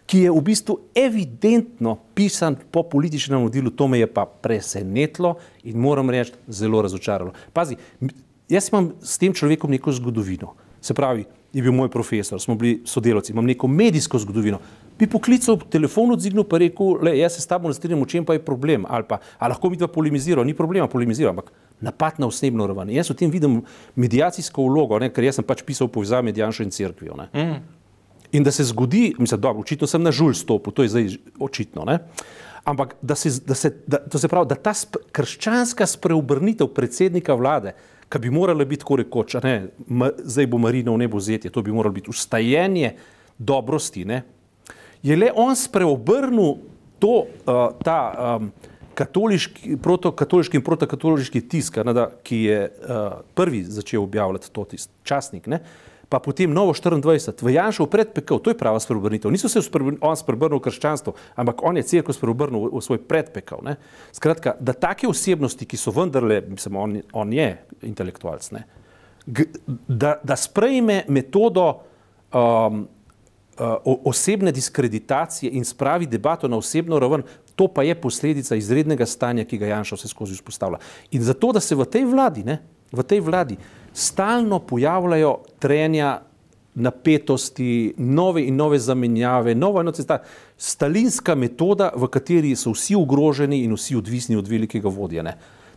ki 0.08 0.24
je 0.24 0.30
v 0.32 0.40
bistvu 0.40 0.78
evidentno 0.96 1.98
pisan 2.16 2.56
po 2.72 2.82
političnem 2.88 3.42
vodilu, 3.44 3.70
to 3.70 3.88
me 3.88 4.00
je 4.00 4.08
pa 4.08 4.24
presenetilo 4.24 5.36
in 5.68 5.76
moram 5.76 6.10
reči, 6.10 6.32
zelo 6.48 6.80
razočaralo. 6.82 7.34
Pazi, 7.52 7.76
Jaz 8.48 8.70
imam 8.72 8.92
s 9.04 9.18
tem 9.20 9.32
človekom 9.36 9.70
neko 9.70 9.92
zgodovino. 9.92 10.54
Se 10.80 10.94
pravi, 10.94 11.26
je 11.52 11.62
bil 11.62 11.72
moj 11.72 11.90
profesor, 11.92 12.40
smo 12.40 12.54
bili 12.56 12.80
sodelavci, 12.86 13.32
imam 13.32 13.44
neko 13.44 13.68
medijsko 13.68 14.18
zgodovino. 14.18 14.60
Bi 14.98 15.06
poklical, 15.06 15.58
telefon 15.70 16.14
odzignil, 16.14 16.46
pa 16.48 16.58
rekel, 16.58 16.96
le, 17.04 17.12
jaz 17.18 17.36
se 17.36 17.44
s 17.44 17.50
tabo 17.50 17.68
ne 17.68 17.76
strinjam, 17.76 18.00
v 18.02 18.08
čem 18.08 18.24
pa 18.24 18.34
je 18.34 18.42
problem. 18.42 18.86
Ali 18.88 19.04
pa, 19.08 19.20
ali 19.38 19.52
lahko 19.52 19.70
mi 19.70 19.76
dva 19.76 19.88
polemiziramo, 19.92 20.46
ni 20.48 20.56
problema, 20.56 20.88
polemiziramo, 20.88 21.36
ampak 21.36 21.52
napad 21.84 22.18
na 22.18 22.26
osebno 22.26 22.66
raven. 22.66 22.90
Jaz 22.96 23.12
v 23.12 23.18
tem 23.20 23.30
vidim 23.30 23.60
medijacijsko 23.96 24.64
vlogo, 24.64 24.98
ne, 24.98 25.12
ker 25.12 25.28
jaz 25.28 25.38
sem 25.38 25.46
pač 25.46 25.62
pisal 25.66 25.92
povezave 25.92 26.24
med 26.30 26.40
Janšo 26.40 26.64
in 26.64 26.72
crkvijo. 26.74 27.20
Mm. 27.34 27.60
In 28.32 28.44
da 28.44 28.50
se 28.52 28.64
zgodi, 28.64 29.14
mislim, 29.18 29.40
dobro, 29.40 29.60
očitno 29.60 29.86
sem 29.86 30.02
na 30.02 30.12
žulj 30.12 30.34
stopil, 30.34 30.72
to 30.72 30.82
je 30.82 30.88
zdaj 30.88 31.08
očitno. 31.40 31.84
Ne? 31.88 31.98
Ampak 32.64 32.96
da 33.02 33.14
se, 33.14 33.30
da 33.46 33.54
se, 33.54 33.70
da, 33.86 33.98
to 33.98 34.18
se 34.18 34.28
pravi, 34.28 34.48
da 34.48 34.54
ta 34.54 34.74
sp 34.76 35.00
krščanska 35.12 35.86
spreobrnitev 35.86 36.68
predsednika 36.76 37.34
vlade, 37.34 37.72
ki 38.08 38.18
bi 38.18 38.32
morala 38.32 38.64
biti 38.64 38.82
tako 38.84 38.96
rekoč, 39.02 39.36
ne, 39.44 39.54
zdaj 40.24 40.46
bo 40.48 40.58
Marino 40.60 40.94
v 40.96 41.04
nebo 41.04 41.20
zetje, 41.20 41.52
to 41.52 41.62
bi 41.62 41.72
moralo 41.72 41.94
biti 41.96 42.10
ustajenje 42.10 42.94
dobrosti, 43.38 44.04
ne, 44.04 44.22
je 45.02 45.16
le 45.16 45.30
on 45.36 45.56
spreobrnil 45.56 46.56
to, 46.98 47.14
uh, 47.24 47.60
ta 47.84 48.00
um, 48.40 48.50
katoliški, 48.98 49.76
protokatoliški 49.82 50.58
in 50.58 50.64
protokatoliški 50.66 51.44
tisk, 51.48 51.76
ne, 51.86 51.94
da, 51.94 52.08
ki 52.24 52.40
je 52.48 52.62
uh, 52.66 53.20
prvi 53.38 53.62
začel 53.64 54.02
objavljati 54.02 54.50
to 54.52 54.64
tisk, 54.72 54.90
časnik, 55.06 55.46
ne, 55.46 55.62
pa 56.08 56.18
potem 56.24 56.48
Novo 56.48 56.72
24, 56.72 57.36
v 57.44 57.52
Janšu 57.52 57.84
predpekel, 57.86 58.40
to 58.40 58.50
je 58.50 58.56
prava 58.56 58.80
spreobrnitev. 58.80 59.28
Niso 59.30 59.48
se 59.48 59.60
on 59.60 60.16
spreobrnil 60.16 60.56
v 60.56 60.64
krščanstvo, 60.64 61.12
ampak 61.36 61.60
on 61.60 61.76
je 61.76 61.84
crkvo 61.84 62.16
spreobrnil 62.16 62.72
v 62.72 62.80
svoj 62.80 63.04
predpekel. 63.04 63.60
Ne? 63.60 63.76
Skratka, 64.16 64.56
da 64.56 64.72
take 64.72 65.04
osebnosti, 65.04 65.68
ki 65.68 65.76
so 65.76 65.92
vendarle, 65.92 66.40
mislim, 66.48 66.76
on, 66.76 66.96
on 67.12 67.32
je 67.32 67.48
intelektualc, 67.84 68.50
ne? 68.56 68.64
Da, 69.84 70.16
da 70.24 70.36
sprejme 70.40 71.04
metodo 71.12 71.84
um, 72.32 72.88
uh, 73.60 74.00
osebne 74.08 74.48
diskreditacije 74.52 75.52
in 75.52 75.68
spravi 75.68 76.08
debato 76.08 76.48
na 76.48 76.56
osebno 76.56 76.96
raven, 76.96 77.22
to 77.52 77.68
pa 77.68 77.82
je 77.82 77.92
posledica 78.00 78.56
izrednega 78.56 79.06
stanja, 79.06 79.44
ki 79.44 79.58
ga 79.60 79.74
Janša 79.74 79.98
vse 79.98 80.08
skozi 80.08 80.38
vzpostavlja. 80.38 80.80
In 81.10 81.22
zato, 81.26 81.52
da 81.52 81.60
se 81.60 81.76
v 81.76 81.84
tej 81.84 82.08
vladi, 82.08 82.46
ne, 82.48 82.62
v 82.92 83.04
tej 83.04 83.20
vladi, 83.20 83.58
stalno 83.98 84.58
pojavljajo 84.58 85.38
trenja 85.58 86.20
napetosti, 86.74 87.94
nove 87.96 88.44
in 88.46 88.56
nove 88.56 88.78
zamenjave, 88.78 89.54
nova 89.54 89.80
eno 89.80 89.92
cesta, 89.92 90.20
stalinska 90.56 91.34
metoda, 91.34 91.90
v 91.96 92.06
kateri 92.06 92.54
so 92.56 92.70
vsi 92.70 92.94
ogroženi 92.94 93.64
in 93.64 93.74
vsi 93.74 93.96
odvisni 93.98 94.36
od 94.38 94.48
velikega 94.48 94.88
vodja. 94.88 95.22
Ne. 95.26 95.34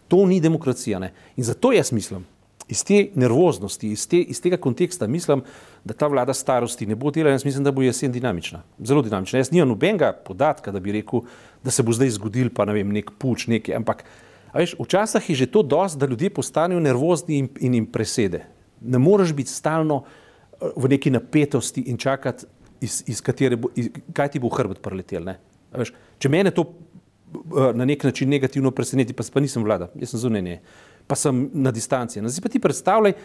To 0.08 0.26
ni 0.26 0.40
demokracija. 0.42 1.00
Ne. 1.00 1.14
In 1.36 1.44
zato 1.44 1.72
jaz 1.74 1.92
mislim, 1.92 2.26
iz 2.70 2.84
te 2.86 3.08
nervoznosti, 3.16 3.90
iz, 3.92 4.06
te, 4.08 4.22
iz 4.22 4.42
tega 4.42 4.58
konteksta, 4.62 5.08
mislim, 5.08 5.42
da 5.84 5.98
ta 5.98 6.08
vlada 6.08 6.34
starosti 6.34 6.86
ne 6.86 6.96
bo 6.96 7.12
delala. 7.12 7.34
Jaz 7.34 7.46
mislim, 7.46 7.64
da 7.64 7.72
bo 7.72 7.82
jesen 7.82 8.12
dinamična, 8.12 8.62
zelo 8.80 9.02
dinamična. 9.02 9.40
Jaz 9.40 9.52
nimam 9.52 9.74
nobenega 9.74 10.14
podatka, 10.14 10.72
da 10.72 10.80
bi 10.80 10.94
rekel, 11.02 11.26
da 11.64 11.72
se 11.72 11.84
bo 11.84 11.94
zdaj 11.98 12.14
zgodil 12.20 12.54
pa 12.54 12.66
ne 12.70 12.78
vem, 12.78 12.94
nek 12.94 13.10
puč, 13.18 13.48
nekaj. 13.48 13.76
Ampak 13.82 14.06
Veš, 14.54 14.76
včasih 14.80 15.30
je 15.30 15.36
že 15.36 15.52
to 15.52 15.64
dosti, 15.64 16.00
da 16.00 16.06
ljudje 16.06 16.30
postanejo 16.30 16.80
nervozni 16.80 17.38
in, 17.38 17.50
in 17.60 17.74
jim 17.74 17.86
presede. 17.86 18.46
Ne 18.82 19.00
moreš 19.00 19.34
biti 19.34 19.50
stalno 19.50 20.04
eh, 20.04 20.70
v 20.76 20.90
neki 20.90 21.12
napetosti 21.12 21.82
in 21.88 21.98
čakati, 21.98 22.46
iz, 22.82 23.04
iz 23.08 23.22
katere 23.22 23.56
bo, 23.56 23.70
iz, 23.76 23.90
kaj 24.14 24.32
ti 24.32 24.40
bo 24.40 24.50
hrbet 24.50 24.82
preletel. 24.82 25.32
Veš, 25.72 25.94
če 26.20 26.30
mene 26.30 26.52
to 26.52 26.66
eh, 26.68 27.72
na 27.74 27.86
nek 27.86 28.04
način 28.04 28.30
negativno 28.30 28.72
preseneti, 28.72 29.14
pa, 29.14 29.24
pa 29.34 29.40
nisem 29.40 29.64
vlada, 29.64 29.92
jaz 29.96 30.16
sem 30.16 30.26
zunanje, 30.26 30.60
pa 31.08 31.16
sem 31.16 31.48
na 31.54 31.72
distanci. 31.72 32.20
Zdaj 32.20 32.44
pa 32.44 32.52
ti 32.52 32.60
predstavljaj, 32.60 33.16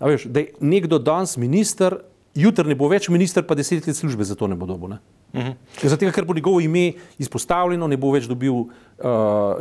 veš, 0.00 0.28
da 0.28 0.44
je 0.44 0.52
nekdo 0.60 0.98
danes 0.98 1.36
minister, 1.36 1.96
jutri 2.34 2.68
ne 2.68 2.76
bo 2.76 2.90
več 2.90 3.08
minister, 3.08 3.46
pa 3.46 3.54
deset 3.54 3.86
let 3.86 3.96
službe 3.96 4.24
za 4.24 4.36
to 4.36 4.50
ne 4.50 4.58
bo 4.58 4.66
dobo. 4.66 4.90
Ne? 4.90 5.00
Uh 5.34 5.40
-huh. 5.40 5.54
Zato, 5.82 6.12
ker 6.12 6.24
bo 6.24 6.34
njegovo 6.34 6.60
ime 6.60 6.92
izpostavljeno, 7.18 7.86
ne 7.86 7.96
bo 7.96 8.10
več 8.10 8.24
dobil, 8.24 8.52
uh, 8.54 8.68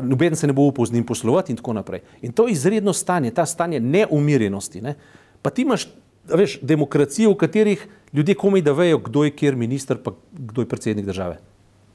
noben 0.01 0.35
se 0.35 0.47
ne 0.47 0.53
bo 0.53 0.61
upal 0.61 0.85
z 0.85 0.93
njim 0.93 1.03
poslovati 1.03 1.51
in 1.51 1.57
tako 1.57 1.73
naprej. 1.73 2.01
In 2.21 2.31
to 2.31 2.47
izredno 2.47 2.93
stanje, 2.93 3.31
ta 3.31 3.45
stanje 3.45 3.79
neumirjenosti. 3.79 4.81
Ne? 4.81 4.95
Pa 5.41 5.49
ti 5.49 5.61
imaš 5.61 5.87
veš, 6.23 6.59
demokracijo, 6.61 7.31
v 7.31 7.35
katerih 7.35 7.87
ljudje 8.13 8.35
komaj 8.35 8.61
da 8.61 8.71
vejo, 8.71 8.97
kdo 8.97 9.23
je 9.23 9.31
kjer 9.31 9.55
minister, 9.55 9.97
pa 9.97 10.11
kdo 10.31 10.61
je 10.61 10.69
predsednik 10.69 11.05
države. 11.05 11.39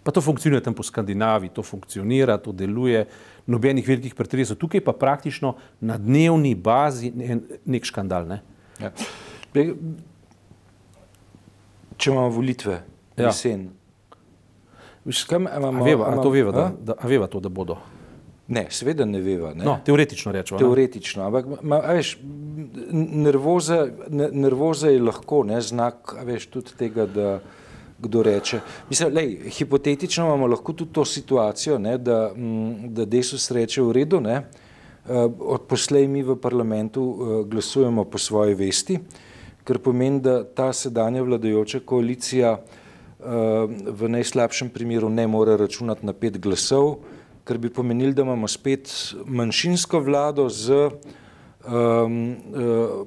Pa 0.03 0.11
to 0.11 0.21
funkcionira 0.21 0.61
tam 0.61 0.75
po 0.75 0.83
Skandinaviji, 0.83 1.51
to 1.55 1.63
funkcionira, 1.63 2.39
to 2.39 2.53
deluje, 2.53 3.07
nobenih 3.47 3.89
velikih 3.89 4.15
pretresov. 4.15 4.57
Tukaj 4.57 4.81
pa 4.81 4.93
praktično 4.93 5.55
na 5.81 5.99
dnevni 5.99 6.55
bazi 6.55 7.13
nek 7.65 7.85
škandal. 7.85 8.27
Ne? 8.27 8.43
Ja 8.81 8.93
če 11.99 12.13
imamo 12.13 12.31
volitve, 12.31 12.79
ja. 13.23 13.33
jesen. 13.33 13.69
Imamo, 15.31 15.85
veva, 15.85 16.07
imamo, 16.07 16.23
to 16.23 16.31
veva, 16.31 16.53
da, 16.53 16.73
da, 16.81 16.95
veva 17.03 17.27
to, 17.27 17.41
da 17.41 17.49
bodo. 17.49 17.79
Ne, 18.49 18.67
seveda 18.71 19.05
ne 19.05 19.21
veva. 19.21 19.53
Ne. 19.55 19.65
No, 19.65 19.79
teoretično 19.85 20.33
rečemo. 20.33 20.59
Teoretično, 20.59 21.25
ampak 21.27 21.47
ma, 21.63 21.79
veš, 21.93 22.15
nervoza, 22.93 23.87
ne, 24.09 24.31
nervoza 24.33 24.89
je 24.89 25.03
lahko 25.03 25.43
ne, 25.49 25.61
znak 25.61 26.15
veš, 26.25 26.47
tudi 26.53 26.77
tega, 26.79 27.07
da 27.07 27.39
kdo 27.99 28.23
reče. 28.23 28.61
Mislim, 28.89 29.13
lej, 29.15 29.35
hipotetično 29.59 30.25
imamo 30.25 30.47
lahko 30.47 30.73
tudi 30.73 30.93
to 30.93 31.05
situacijo, 31.05 31.79
ne, 31.79 31.99
da, 31.99 32.19
da 32.89 33.05
desus 33.05 33.51
reče 33.51 33.83
v 33.83 33.93
redu, 33.93 34.21
ne, 34.25 34.39
uh, 34.41 35.25
odposlej 35.57 36.09
mi 36.09 36.23
v 36.23 36.37
parlamentu 36.41 37.05
uh, 37.05 37.39
glasujemo 37.49 38.05
po 38.05 38.19
svoji 38.19 38.55
vesti. 38.55 38.99
Kar 39.65 39.81
pomeni, 39.85 40.21
da 40.25 40.41
ta 40.45 40.73
sedanja 40.73 41.23
vladajoča 41.23 41.81
koalicija 41.85 42.55
uh, 42.57 42.77
v 43.19 44.09
najslabšem 44.09 44.71
primeru 44.71 45.09
ne 45.11 45.27
more 45.27 45.57
računati 45.57 46.07
na 46.07 46.13
pet 46.13 46.39
glasov, 46.39 47.01
kar 47.45 47.59
bi 47.59 47.71
pomenili, 47.71 48.15
da 48.15 48.23
imamo 48.23 48.49
spet 48.49 48.93
manjšinsko 49.27 50.01
vlado 50.01 50.49
z 50.49 50.91
um, 51.67 52.37
uh, 52.55 53.07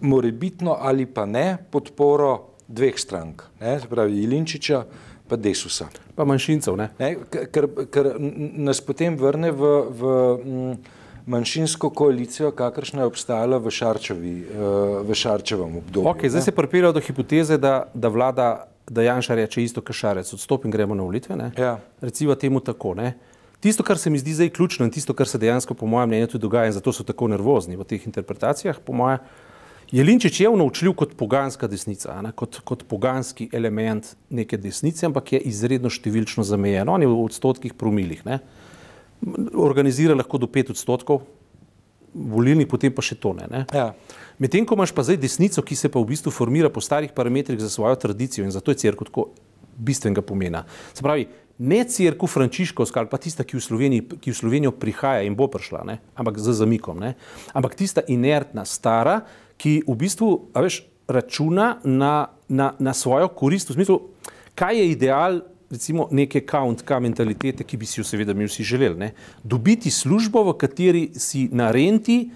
morebitno 0.00 0.76
ali 0.80 1.06
pa 1.06 1.26
ne 1.26 1.56
podporo 1.70 2.48
dveh 2.68 2.98
strank, 2.98 3.42
ne, 3.60 3.78
pravi 3.90 4.22
Ilinčiča 4.22 4.84
pa 5.28 5.36
Desusa. 5.36 5.88
Pa 6.16 6.24
manjšincev, 6.28 6.76
ne? 6.76 6.90
ne 6.98 7.14
ker, 7.30 7.68
ker 7.92 8.12
nas 8.20 8.82
potem 8.84 9.16
vrne 9.16 9.52
v, 9.54 9.70
v 9.88 10.10
manjšinsko 11.26 11.90
koalicijo, 11.90 12.50
kakršna 12.50 13.02
je 13.02 13.06
obstajala 13.06 13.58
v, 13.62 13.70
Šarčevi, 13.70 14.34
eh, 14.42 14.66
v 15.06 15.14
Šarčevem 15.14 15.76
obdobju. 15.78 16.10
Okay, 16.10 16.28
zdaj 16.28 16.42
se 16.50 16.52
pripira 16.52 16.92
do 16.92 17.00
hipoteze, 17.00 17.58
da, 17.58 17.86
da 17.94 18.08
vlada, 18.08 18.48
da 18.88 19.02
Janša 19.02 19.34
reče 19.34 19.62
isto, 19.62 19.80
kar 19.80 19.94
Šarec, 19.94 20.32
odstopim, 20.34 20.70
gremo 20.70 20.94
na 20.94 21.02
volitve. 21.02 21.36
Ja. 21.58 21.78
Recimo 22.00 22.34
temu 22.34 22.60
tako. 22.60 22.94
Ne? 22.94 23.14
Tisto, 23.60 23.82
kar 23.82 23.98
se 23.98 24.10
mi 24.10 24.18
zdi 24.18 24.34
zdaj 24.34 24.50
ključno 24.50 24.86
in 24.86 24.90
tisto, 24.90 25.14
kar 25.14 25.28
se 25.28 25.38
dejansko, 25.38 25.74
po 25.74 25.86
mojem 25.86 26.08
mnenju, 26.08 26.26
tudi 26.26 26.42
dogaja 26.42 26.66
in 26.66 26.72
zato 26.72 26.92
so 26.92 27.04
tako 27.06 27.28
nervozni 27.30 27.76
v 27.76 27.86
teh 27.86 28.06
interpretacijah, 28.06 28.80
po 28.84 28.92
mojem, 28.92 29.22
je 29.92 30.04
Linčič 30.04 30.40
je 30.40 30.50
naučljiv 30.56 30.94
kot 30.96 31.14
poganska 31.16 31.68
desnica, 31.68 32.16
ne? 32.22 32.32
kot, 32.32 32.60
kot 32.64 32.82
poganski 32.88 33.48
element 33.52 34.16
neke 34.30 34.56
desnice, 34.56 35.06
ampak 35.06 35.32
je 35.32 35.40
izredno 35.52 35.90
številčno 35.92 36.42
zamejen. 36.42 36.88
On 36.88 37.02
je 37.02 37.08
v 37.08 37.18
odstotkih 37.26 37.74
promilih. 37.78 38.24
Ne? 38.26 38.40
organizira 39.54 40.14
lahko 40.14 40.38
do 40.38 40.48
pet 40.50 40.70
odstotkov, 40.70 41.22
volilni 42.14 42.66
potem 42.68 42.92
pa 42.92 43.04
še 43.04 43.16
to 43.20 43.32
ne. 43.36 43.46
ne? 43.50 43.64
Ja. 43.72 43.92
Medtem 44.42 44.66
ko 44.68 44.76
imaš 44.76 44.92
pa 44.94 45.04
zdaj 45.06 45.20
desnico, 45.22 45.62
ki 45.64 45.76
se 45.78 45.90
pa 45.92 46.00
v 46.00 46.12
bistvu 46.12 46.32
formira 46.34 46.70
po 46.72 46.82
starih 46.84 47.12
parametrih 47.14 47.60
za 47.60 47.70
svojo 47.72 47.96
tradicijo 47.96 48.44
in 48.44 48.52
zato 48.54 48.72
je 48.72 48.80
crkva 48.84 49.08
tako 49.08 49.28
bistvenega 49.78 50.22
pomena. 50.22 50.64
Se 50.92 51.04
pravi, 51.04 51.26
ne 51.62 51.80
crkva 51.88 52.28
frančiškovska 52.28 53.00
ali 53.00 53.10
pa 53.10 53.20
tista, 53.22 53.44
ki 53.44 53.56
v, 53.56 53.62
Sloveniji, 53.64 54.06
ki 54.20 54.32
v 54.32 54.36
Slovenijo 54.36 54.72
prihaja 54.76 55.22
in 55.26 55.36
bo 55.38 55.48
prišla, 55.52 55.84
ne? 55.88 55.98
ampak 56.18 56.40
z 56.40 56.56
zamikom, 56.56 57.00
ne? 57.00 57.14
ampak 57.54 57.76
tista 57.78 58.04
inertna, 58.08 58.66
stara, 58.68 59.22
ki 59.56 59.82
v 59.86 59.96
bistvu 59.96 60.32
veš, 60.56 60.82
računa 61.08 61.76
na, 61.84 62.32
na, 62.48 62.72
na 62.78 62.94
svojo 62.94 63.28
korist, 63.34 63.70
v 63.70 63.78
smislu, 63.78 63.98
kaj 64.54 64.78
je 64.78 64.90
ideal 64.90 65.42
recimo 65.72 66.08
neke 66.10 66.44
count-ka 66.44 67.00
mentalitete, 67.00 67.64
ki 67.64 67.80
bi 67.80 67.88
si 67.88 68.00
jo 68.00 68.04
seveda 68.04 68.34
mi 68.36 68.44
vsi 68.44 68.64
želeli. 68.64 68.98
Ne? 68.98 69.10
Dobiti 69.42 69.90
službo, 69.90 70.44
v 70.50 70.56
kateri 70.60 71.02
si 71.16 71.48
na 71.52 71.70
renti, 71.72 72.26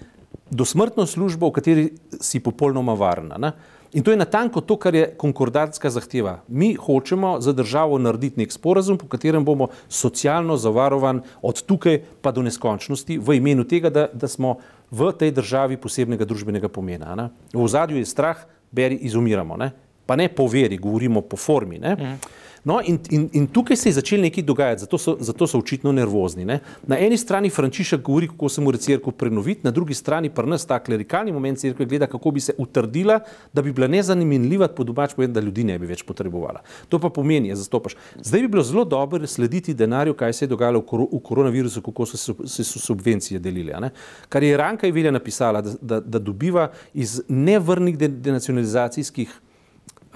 dosmrtno 0.49 1.05
službo, 1.05 1.51
v 1.51 1.57
kateri 1.59 1.89
si 2.21 2.41
popolnoma 2.41 2.97
varna. 2.97 3.37
Ne? 3.37 3.51
In 3.93 4.03
to 4.03 4.11
je 4.11 4.17
natanko 4.19 4.61
to, 4.61 4.75
kar 4.75 4.95
je 4.95 5.05
konkordatska 5.17 5.89
zahteva. 5.89 6.41
Mi 6.47 6.73
hočemo 6.73 7.37
za 7.41 7.53
državo 7.53 7.97
narediti 7.97 8.41
nek 8.41 8.51
sporazum, 8.51 8.97
po 8.97 9.07
katerem 9.07 9.45
bomo 9.45 9.69
socialno 9.89 10.57
zavarovan 10.57 11.21
od 11.41 11.61
tukaj 11.63 12.01
pa 12.21 12.33
do 12.35 12.43
neskončnosti 12.43 13.17
v 13.17 13.37
imenu 13.37 13.63
tega, 13.63 13.89
da, 13.89 14.07
da 14.13 14.27
smo 14.27 14.57
v 14.91 15.11
tej 15.13 15.31
državi 15.31 15.77
posebnega 15.77 16.25
družbenega 16.25 16.67
pomena. 16.69 17.15
Ne? 17.15 17.29
V 17.53 17.67
zadju 17.67 18.01
je 18.01 18.09
strah, 18.09 18.43
beri, 18.71 18.99
izumiramo. 19.07 19.57
Ne? 19.57 19.71
Pa 20.05 20.15
ne 20.15 20.27
po 20.27 20.47
veri, 20.51 20.77
govorimo 20.77 21.21
po 21.21 21.37
formi. 21.37 21.79
Mm. 21.79 22.19
No, 22.67 22.81
in, 22.83 22.99
in, 23.09 23.29
in 23.33 23.45
tukaj 23.47 23.77
se 23.79 23.89
je 23.89 23.93
začelo 23.93 24.21
nekaj 24.21 24.43
dogajati, 24.43 24.81
zato 24.81 24.97
so, 24.97 25.15
zato 25.19 25.47
so 25.47 25.59
očitno 25.59 25.91
nervozni. 25.95 26.45
Ne? 26.45 26.59
Na 26.87 26.97
eni 26.99 27.17
strani 27.17 27.49
Frančišek 27.49 28.01
govori, 28.03 28.27
kako 28.27 28.49
se 28.49 28.61
mora 28.61 28.77
crkva 28.77 29.13
prenoviti, 29.15 29.63
na 29.63 29.71
drugi 29.71 29.95
strani 29.95 30.29
pa 30.29 30.43
nas 30.43 30.65
ta 30.67 30.79
klerikalni 30.83 31.31
moment 31.31 31.59
crkve 31.59 31.85
gleda, 31.85 32.09
kako 32.11 32.31
bi 32.35 32.43
se 32.43 32.53
utrdila, 32.57 33.19
da 33.53 33.61
bi 33.61 33.71
bila 33.71 33.87
nezanimljiva, 33.87 34.67
po 34.67 34.83
domač 34.83 35.15
povem, 35.15 35.31
da 35.33 35.39
ljudi 35.39 35.63
ne 35.63 35.79
bi 35.79 35.87
več 35.87 36.03
potrebovala. 36.03 36.59
To 36.89 36.99
pa 36.99 37.09
pomeni, 37.09 37.55
da 37.55 37.55
zastopaš. 37.55 37.95
Zdaj 38.19 38.43
bi 38.43 38.51
bilo 38.57 38.67
zelo 38.67 38.83
dobro 38.83 39.27
slediti 39.27 39.73
denarju, 39.73 40.17
kaj 40.19 40.33
se 40.33 40.45
je 40.45 40.51
dogajalo 40.51 40.83
v, 40.83 40.87
kor 40.91 41.07
v 41.07 41.23
koronavirusu, 41.23 41.81
kako 41.87 42.05
so 42.05 42.19
se, 42.19 42.35
se 42.51 42.67
so 42.67 42.83
subvencije 42.83 43.39
delile. 43.39 43.79
Kar 44.29 44.43
je 44.43 44.57
Ranka 44.57 44.87
Ivilja 44.87 45.11
napisala, 45.15 45.61
da, 45.61 45.79
da, 45.81 45.99
da 45.99 46.19
dobiva 46.19 46.67
iz 46.93 47.21
nevrnih 47.27 47.97
denacionalizacijskih 47.97 49.39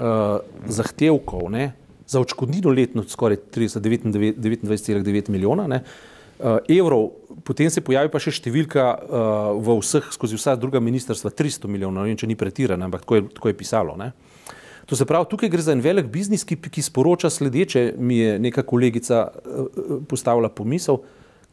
uh, 0.01 0.39
zahtevkov. 0.67 1.47
Ne? 1.51 1.71
Za 2.11 2.19
očkodnino 2.19 2.73
letno 2.75 3.03
skoraj 3.07 3.37
29,9 3.55 5.29
milijona 5.29 5.67
ne, 5.67 5.79
uh, 6.39 6.57
evrov, 6.69 7.09
potem 7.43 7.69
se 7.71 7.83
pojavi 7.85 8.11
pa 8.11 8.19
še 8.19 8.33
številka 8.35 8.87
uh, 8.91 9.61
v 9.63 9.77
vseh, 9.79 10.09
skozi 10.15 10.39
vsa 10.39 10.57
druga 10.59 10.81
ministrstva, 10.83 11.31
300 11.31 11.71
milijonov, 11.71 12.03
ne 12.03 12.11
vem, 12.11 12.19
če 12.19 12.27
ni 12.27 12.35
pretirana, 12.39 12.89
ampak 12.89 13.05
tako 13.05 13.19
je, 13.19 13.27
tako 13.37 13.51
je 13.53 13.57
pisalo. 13.61 13.95
Ne. 13.99 14.11
To 14.89 14.97
se 14.99 15.07
pravi, 15.07 15.29
tukaj 15.31 15.51
gre 15.53 15.63
za 15.63 15.75
en 15.75 15.83
velik 15.85 16.11
biznis, 16.11 16.43
ki, 16.47 16.57
ki 16.67 16.83
sporoča 16.83 17.31
sledeče, 17.31 17.93
mi 17.95 18.19
je 18.19 18.35
neka 18.43 18.65
kolegica 18.67 19.23
uh, 19.31 19.95
postavila 20.11 20.51
pomisel, 20.51 20.99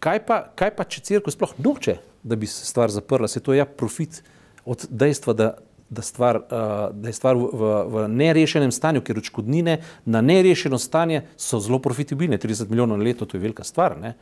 kaj 0.02 0.24
pa, 0.26 0.42
kaj 0.58 0.74
pa 0.74 0.88
če 0.88 1.04
crkva 1.06 1.34
sploh 1.34 1.54
noče, 1.62 1.98
da 2.26 2.34
bi 2.34 2.50
se 2.50 2.66
stvar 2.66 2.90
zaprla, 2.90 3.30
se 3.30 3.44
to 3.44 3.54
je 3.54 3.62
ja 3.62 3.68
profit 3.68 4.24
od 4.68 4.88
dejstva, 4.90 5.38
da 5.38 5.52
da, 5.90 6.02
stvar, 6.02 6.36
uh, 6.36 6.50
da 6.92 7.08
je 7.08 7.12
stvar 7.12 7.36
v, 7.36 7.48
v, 7.52 7.74
v 7.88 8.06
nerešenem 8.12 8.72
stanju, 8.72 9.02
ker 9.04 9.18
odškodnine 9.18 9.78
na 10.04 10.20
nerešeno 10.20 10.78
stanje 10.78 11.22
so 11.36 11.60
zelo 11.60 11.78
profitabilne. 11.78 12.38
30 12.38 12.70
milijonov 12.70 12.98
na 12.98 13.04
leto, 13.04 13.26
to 13.26 13.36
je 13.36 13.42
velika 13.42 13.64
stvar. 13.64 13.96
Ne? 14.00 14.14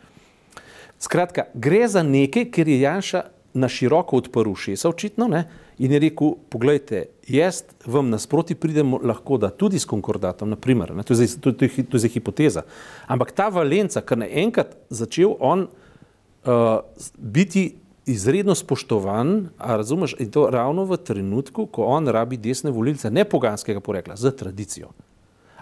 Skratka, 0.99 1.49
gre 1.55 1.89
za 1.89 2.03
nekaj, 2.07 2.51
ker 2.55 2.69
je 2.69 2.81
Janša 2.81 3.23
na 3.57 3.69
široko 3.69 4.21
odprl 4.21 4.55
šesa, 4.55 4.89
očitno, 4.89 5.29
ne? 5.29 5.47
in 5.79 5.93
je 5.93 5.99
rekel: 6.01 6.37
Poglejte, 6.49 7.07
jaz 7.29 7.63
vam 7.87 8.11
nasproti 8.11 8.55
pridem 8.55 8.95
lahko 9.03 9.39
da 9.39 9.51
tudi 9.51 9.79
s 9.79 9.89
konkordatom, 9.89 10.51
naprimer, 10.51 10.93
to 11.05 11.15
je, 11.15 11.29
to, 11.41 11.53
to, 11.53 11.65
je, 11.65 11.85
to 11.85 11.97
je 11.97 12.13
hipoteza. 12.13 12.63
Ampak 13.07 13.33
ta 13.33 13.49
valenca, 13.49 14.01
ker 14.01 14.23
naenkrat 14.23 14.77
začel 14.91 15.35
on 15.41 15.67
uh, 15.67 16.79
biti 17.19 17.73
izredno 18.07 18.55
spoštovan, 18.55 19.49
razumeš, 19.59 20.15
in 20.19 20.31
to 20.31 20.47
ravno 20.51 20.85
v 20.85 20.97
trenutku, 20.97 21.67
ko 21.67 21.85
on 21.91 22.09
rabi 22.09 22.37
desne 22.37 22.71
volilce, 22.71 23.11
ne 23.11 23.25
poganskega 23.25 23.81
porekla, 23.81 24.17
za 24.17 24.31
tradicijo. 24.31 24.93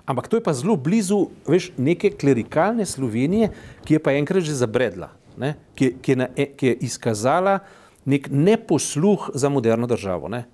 Ampak 0.07 0.29
to 0.29 0.37
je 0.37 0.45
pa 0.45 0.53
zelo 0.53 0.77
blizu, 0.77 1.29
veš, 1.49 1.71
neke 1.77 2.11
klerikalne 2.11 2.85
Slovenije, 2.87 3.49
ki 3.85 3.97
je 3.97 4.03
pa 4.05 4.13
enkrat 4.13 4.45
že 4.45 4.55
zabredla, 4.55 5.09
ne? 5.41 5.55
Ki, 5.75 5.95
ki, 6.03 6.13
je 6.13 6.17
na, 6.17 6.29
e, 6.37 6.51
ki 6.53 6.67
je 6.67 6.75
izkazala 6.85 7.59
nek 8.05 8.29
neposluh 8.31 9.31
za 9.35 9.49
moderno 9.49 9.87
državo. 9.87 10.29
Ne? 10.29 10.45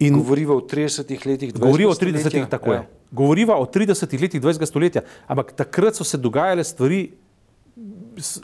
In 0.00 0.16
govoriva 0.18 0.56
o 0.56 0.60
30 0.60 1.26
letih 1.26 1.54
20. 1.54 1.60
Govoriva 1.60 1.90
o 1.90 1.94
30 1.94 2.24
letih, 2.24 2.46
tako 2.50 2.72
ja. 2.72 2.80
je. 2.80 2.88
Govoriva 3.10 3.58
o 3.58 3.66
30 3.66 4.20
letih 4.20 4.42
20. 4.42 4.66
stoletja, 4.66 5.02
ampak 5.26 5.52
takrat 5.52 5.94
so 5.94 6.04
se 6.04 6.18
dogajale 6.18 6.64
stvari, 6.64 7.10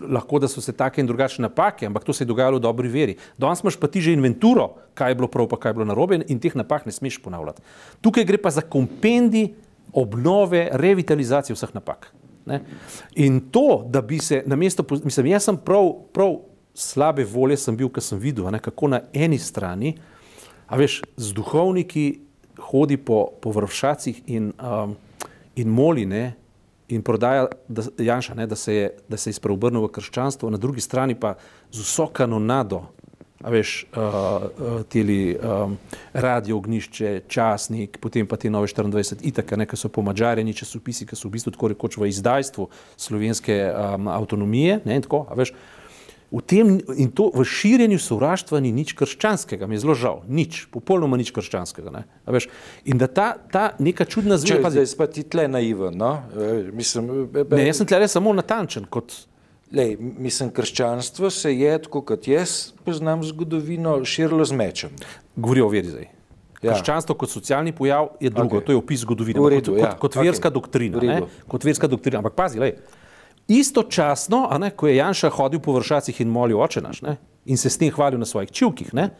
lahko 0.00 0.38
da 0.38 0.48
so 0.48 0.60
se 0.60 0.72
take 0.72 1.00
in 1.00 1.06
drugačne 1.06 1.42
napake, 1.42 1.86
ampak 1.86 2.04
to 2.04 2.12
se 2.12 2.24
je 2.24 2.28
dogajalo 2.28 2.58
v 2.58 2.64
dobri 2.64 2.88
veri. 2.88 3.16
Danes 3.38 3.62
imaš 3.62 3.76
pa 3.80 3.86
ti 3.86 4.00
že 4.00 4.12
inventuro, 4.12 4.74
kaj 4.94 5.10
je 5.10 5.14
bilo 5.14 5.28
prav, 5.28 5.48
pa 5.48 5.56
kaj 5.56 5.70
je 5.70 5.78
bilo 5.80 5.88
narobe 5.88 6.20
in 6.28 6.40
teh 6.40 6.54
napak 6.56 6.86
ne 6.86 6.92
smeš 6.92 7.18
ponavljati. 7.22 7.62
Tukaj 8.00 8.24
gre 8.24 8.38
pa 8.38 8.50
za 8.50 8.60
kompendi 8.60 9.54
obnove, 9.92 10.68
revitalizacije 10.72 11.54
vseh 11.56 11.74
napak. 11.74 12.12
Ne? 12.46 12.60
In 13.14 13.40
to, 13.50 13.84
da 13.88 14.00
bi 14.00 14.18
se 14.18 14.42
na 14.46 14.56
mesto, 14.56 14.84
mislim, 15.04 15.26
jaz 15.26 15.44
sem 15.44 15.56
prav, 15.56 15.92
prav 16.12 16.36
slabe 16.74 17.24
volje 17.24 17.56
sem 17.56 17.76
bil, 17.76 17.88
ker 17.88 18.04
sem 18.04 18.18
videl, 18.20 18.46
ne, 18.52 18.60
kako 18.62 18.92
na 18.92 19.00
eni 19.12 19.38
strani, 19.38 19.96
a 20.68 20.76
veš, 20.78 21.00
z 21.16 21.32
duhovniki 21.34 22.06
hodi 22.68 22.96
po, 22.96 23.26
po 23.40 23.52
vršacih 23.54 24.22
in, 24.26 24.52
um, 24.60 24.96
in 25.56 25.72
moli, 25.72 26.06
ne, 26.06 26.34
in 26.88 27.02
prodaja 27.02 27.46
da, 27.68 27.82
Janša, 27.98 28.34
ne, 28.34 28.46
da 28.46 28.56
se 28.56 28.74
je, 28.74 28.90
da 29.08 29.16
se 29.16 29.30
je 29.30 29.38
spreobrnil 29.38 29.86
v 29.86 29.92
krščanstvo, 29.92 30.50
na 30.50 30.58
drugi 30.58 30.80
strani 30.80 31.14
pa 31.14 31.34
z 31.72 31.82
vso 31.82 32.06
kanonado, 32.12 32.82
a 33.44 33.50
veš, 33.52 33.84
uh, 33.92 34.02
uh, 34.02 34.82
teli 34.88 35.36
um, 35.36 35.76
radio 36.12 36.56
ognišče, 36.56 37.28
časnik, 37.28 37.98
potem 38.00 38.26
pa 38.26 38.38
te 38.40 38.50
nove 38.50 38.66
24 38.66 39.20
itaka, 39.28 39.58
ne, 39.60 39.66
ki 39.68 39.76
so 39.76 39.90
po 39.92 40.02
mađarjeni 40.02 40.54
časopisi, 40.56 41.06
ki 41.06 41.18
so 41.18 41.28
v 41.28 41.36
bistvu 41.36 41.52
tako 41.54 41.70
rekoč 41.74 41.98
v 42.00 42.08
izdajstvu 42.10 42.68
slovenske 42.96 43.58
um, 43.68 44.08
avtonomije, 44.08 44.80
ne, 44.84 44.96
in 44.96 45.04
tako, 45.04 45.26
a 45.30 45.36
veš, 45.38 45.52
V 46.26 46.42
tem 46.42 46.80
in 46.98 47.12
to 47.14 47.28
v 47.30 47.44
širjenju 47.46 48.00
sovraštva 48.02 48.58
ni 48.58 48.72
nič 48.74 48.96
krščanskega, 48.98 49.68
mi 49.70 49.78
je 49.78 49.84
zelo 49.84 49.94
žal, 49.94 50.24
nič, 50.26 50.64
popolnoma 50.74 51.14
nič 51.14 51.30
krščanskega. 51.30 51.92
Ne? 51.94 52.02
In 52.82 52.98
da 52.98 53.06
ta, 53.06 53.28
ta 53.38 53.68
neka 53.78 54.08
čudna 54.10 54.34
zveza. 54.34 54.74
Zdaj 54.74 54.98
pa 54.98 55.06
ti 55.06 55.22
tle 55.22 55.46
naiven, 55.46 55.94
no? 55.94 56.26
E, 56.34 56.66
mislim, 56.74 57.30
be, 57.30 57.46
be, 57.46 57.60
ne, 57.60 57.68
jaz 57.70 57.78
sem 57.78 57.86
tle 57.86 58.10
samo 58.10 58.34
natančen. 58.34 58.90
Kot... 58.90 59.14
Lej, 59.70 59.94
mislim, 59.98 60.50
krščanstvo 60.50 61.30
se 61.30 61.54
je, 61.54 61.70
tako 61.86 62.02
kot 62.10 62.26
jaz 62.26 62.74
poznam 62.82 63.22
zgodovino, 63.26 64.00
širilo 64.02 64.42
z 64.46 64.58
mečem. 64.58 64.98
Govori 65.38 65.62
o 65.62 65.70
veri 65.70 65.94
zdaj. 65.94 66.10
Ja. 66.58 66.74
Krščanstvo 66.74 67.14
kot 67.22 67.30
socialni 67.30 67.70
pojav 67.76 68.16
je 68.18 68.34
drugo, 68.34 68.58
okay. 68.58 68.66
to 68.66 68.74
je 68.74 68.82
opis 68.82 69.06
zgodovine, 69.06 69.38
redu, 69.50 69.76
kot, 69.76 69.82
ja. 69.82 69.94
kot, 69.94 70.14
kot 70.16 70.22
verska 70.26 70.50
okay. 70.50 70.58
doktrina. 70.58 71.18
Kot 71.46 71.66
verska 71.70 71.90
doktrina. 71.90 72.18
Ampak 72.18 72.34
pazi, 72.34 72.58
lej, 72.62 72.74
Istočasno, 73.48 74.48
ne, 74.58 74.70
ko 74.70 74.88
je 74.88 74.96
Janša 74.96 75.30
hodil 75.30 75.60
po 75.62 75.76
vršacih 75.76 76.20
in 76.20 76.28
molil 76.34 76.58
oče 76.58 76.82
naš 76.82 77.02
ne, 77.06 77.16
in 77.46 77.56
se 77.56 77.70
s 77.70 77.78
tem 77.78 77.92
hvalil 77.94 78.18
na 78.18 78.26
svojih 78.26 78.50
čivkih, 78.50 78.90
ne, 78.94 79.10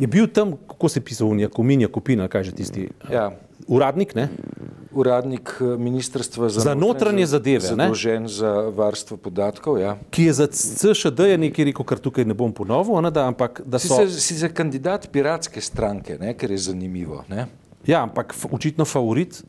je 0.00 0.06
bil 0.06 0.26
tam, 0.32 0.54
kako 0.68 0.88
se 0.88 0.98
je 0.98 1.04
pisal, 1.04 1.40
Jakomin, 1.40 1.80
Jakopina, 1.80 2.28
kaj 2.28 2.44
že 2.48 2.52
tisti 2.56 2.88
ja. 3.12 3.30
uradnik. 3.68 4.14
Ne, 4.14 4.28
uradnik 4.92 5.52
eh, 5.60 5.76
Ministrstva 5.76 6.48
za, 6.48 6.60
za 6.60 6.74
notranje 6.74 7.26
zadeve, 7.26 7.60
zadolžen 7.60 8.28
za 8.28 8.72
varstvo 8.72 9.16
podatkov. 9.16 9.78
Ja. 9.78 9.98
Ki 10.10 10.30
je 10.30 10.32
za 10.32 10.46
CŠD 10.46 11.20
je 11.34 11.38
nekaj 11.38 11.68
rekel, 11.68 11.84
kar 11.84 12.00
tukaj 12.00 12.24
ne 12.24 12.34
bom 12.34 12.52
ponovil. 12.56 12.96
Ne, 13.04 13.12
da, 13.12 13.28
ampak, 13.28 13.60
da 13.66 13.78
so... 13.78 14.00
si, 14.00 14.08
se, 14.08 14.20
si 14.20 14.40
za 14.40 14.48
kandidat 14.48 15.10
piratske 15.12 15.60
stranke, 15.60 16.16
ne, 16.20 16.32
ker 16.34 16.50
je 16.50 16.58
zanimivo. 16.70 17.24
Ne. 17.28 17.46
Ja, 17.86 18.02
ampak 18.02 18.32
očitno 18.52 18.88
favorit 18.88 19.42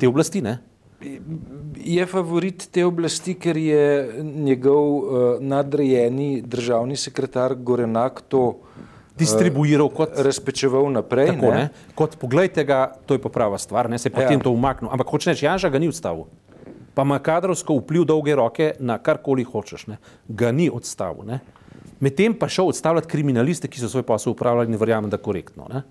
te 0.00 0.08
oblasti. 0.08 0.40
Ne 0.40 0.58
je 1.76 2.06
favorit 2.06 2.68
te 2.72 2.84
oblasti, 2.84 3.34
ker 3.34 3.56
je 3.56 3.84
njegov 4.22 4.88
uh, 4.96 5.04
nadrejeni 5.40 6.42
državni 6.42 6.96
sekretar 6.96 7.54
Gorenak 7.54 8.22
to 8.28 8.54
distribuiral 9.18 9.88
kot 9.94 10.16
razpečeval 10.18 10.90
naprej. 10.92 11.34
Tako, 11.34 11.50
ne? 11.54 11.66
Ne? 11.66 11.94
Kot 11.94 12.16
pogledajte 12.18 12.64
ga, 12.64 12.80
to 13.06 13.14
je 13.14 13.22
pa 13.22 13.28
prava 13.28 13.58
stvar, 13.58 13.90
ne 13.90 13.98
se 13.98 14.08
je 14.08 14.14
potem 14.14 14.38
ja. 14.38 14.42
to 14.42 14.50
umaknil. 14.50 14.90
Ampak 14.92 15.10
hoče 15.10 15.30
reči, 15.30 15.46
Janža 15.46 15.70
ga 15.70 15.78
ni 15.78 15.88
odstavil. 15.88 16.26
Pa 16.94 17.02
ima 17.02 17.18
kadrovsko 17.18 17.74
vpliv 17.80 18.04
dolge 18.06 18.34
roke 18.34 18.72
na 18.78 18.98
karkoli 18.98 19.44
hočeš, 19.44 19.86
ne? 19.90 19.98
ga 20.28 20.52
ni 20.52 20.70
odstavil. 20.70 21.38
Medtem 22.00 22.34
pa 22.38 22.48
šel 22.48 22.70
odstavljati 22.70 23.08
kriminaliste, 23.08 23.68
ki 23.70 23.80
so 23.80 23.88
svoj 23.88 24.02
posel 24.06 24.34
upravljali 24.34 24.72
in 24.72 24.78
verjamem, 24.78 25.10
da 25.10 25.18
korektno. 25.18 25.66
Ne? 25.70 25.82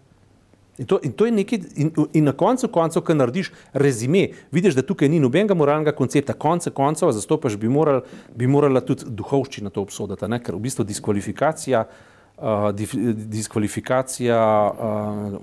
In 0.77 0.85
to, 0.85 0.99
in 1.03 1.11
to 1.13 1.25
je 1.25 1.31
nekaj, 1.31 1.59
in, 1.75 1.91
in 2.13 2.23
na 2.25 2.31
koncu, 2.33 2.67
koncev, 2.73 3.03
ko 3.05 3.13
narediš 3.13 3.51
rezime, 3.73 4.31
vidiš, 4.51 4.73
da 4.73 4.81
tukaj 4.81 5.09
ni 5.09 5.19
nobenega 5.21 5.53
moralnega 5.53 5.93
koncepta, 5.93 6.33
konce 6.33 6.73
koncev, 6.73 7.11
zastopaš, 7.13 7.59
bi, 7.61 7.69
moral, 7.69 8.01
bi 8.35 8.49
morala 8.49 8.81
tudi 8.81 9.05
duhovščina 9.05 9.69
to 9.69 9.85
obsoditi, 9.85 10.29
ne? 10.29 10.41
ker 10.41 10.57
v 10.57 10.63
bistvu 10.65 10.87
diskvalifikacija, 10.89 11.83
uh, 11.85 12.65
dif, 12.73 12.97
diskvalifikacija 13.37 14.41
uh, 14.73 15.37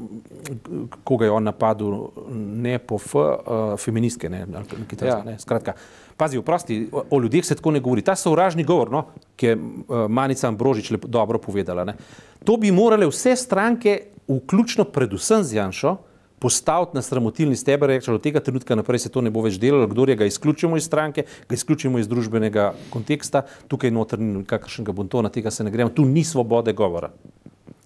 koga 1.07 1.31
je 1.31 1.39
on 1.39 1.47
napadel, 1.47 1.97
ne 2.35 2.79
po 2.83 2.99
F, 2.99 3.15
uh, 3.15 3.79
feministke, 3.79 4.31
ne, 4.33 4.43
ali 4.51 4.67
kaj 4.67 4.99
takega. 4.99 5.37
Ja. 5.37 5.39
Skratka, 5.39 5.79
pazi, 6.19 6.43
vprosti, 6.43 6.83
o, 6.91 7.07
o 7.07 7.23
ljudeh 7.23 7.47
se 7.47 7.55
tako 7.55 7.79
ne 7.79 7.81
govori. 7.81 8.03
Ta 8.03 8.19
sovražni 8.19 8.67
govor, 8.67 8.91
no, 8.91 9.07
ki 9.39 9.53
je 9.53 9.57
uh, 9.57 10.09
Manica 10.11 10.51
Ambrožič 10.51 10.91
lepo, 10.97 11.09
dobro 11.09 11.39
povedala, 11.39 11.87
ne? 11.87 12.01
to 12.45 12.57
bi 12.57 12.75
morale 12.75 13.07
vse 13.07 13.37
stranke 13.37 14.01
vključno 14.39 14.85
predvsem 14.85 15.45
z 15.45 15.59
Janšo, 15.59 15.97
postaviti 16.41 16.97
na 16.97 17.03
sramotilni 17.03 17.57
steber, 17.57 17.91
reči, 17.93 18.11
od 18.11 18.23
tega 18.23 18.41
trenutka 18.41 18.75
naprej 18.75 19.05
se 19.05 19.13
to 19.13 19.21
ne 19.21 19.31
bo 19.31 19.43
več 19.45 19.59
delalo, 19.61 19.87
kdo 19.87 20.07
je 20.09 20.17
ga 20.17 20.29
izključimo 20.29 20.77
iz 20.77 20.87
stranke, 20.89 21.27
ga 21.49 21.55
izključimo 21.55 22.01
iz 22.01 22.09
družbenega 22.09 22.73
konteksta, 22.91 23.45
tukaj 23.69 23.93
notrni 23.93 24.45
kakršnega 24.49 24.93
bontona, 24.97 25.29
tega 25.29 25.53
se 25.53 25.65
ne 25.65 25.71
gremo, 25.71 25.93
tu 25.93 26.09
ni 26.09 26.25
svobode 26.25 26.73
govora. 26.73 27.13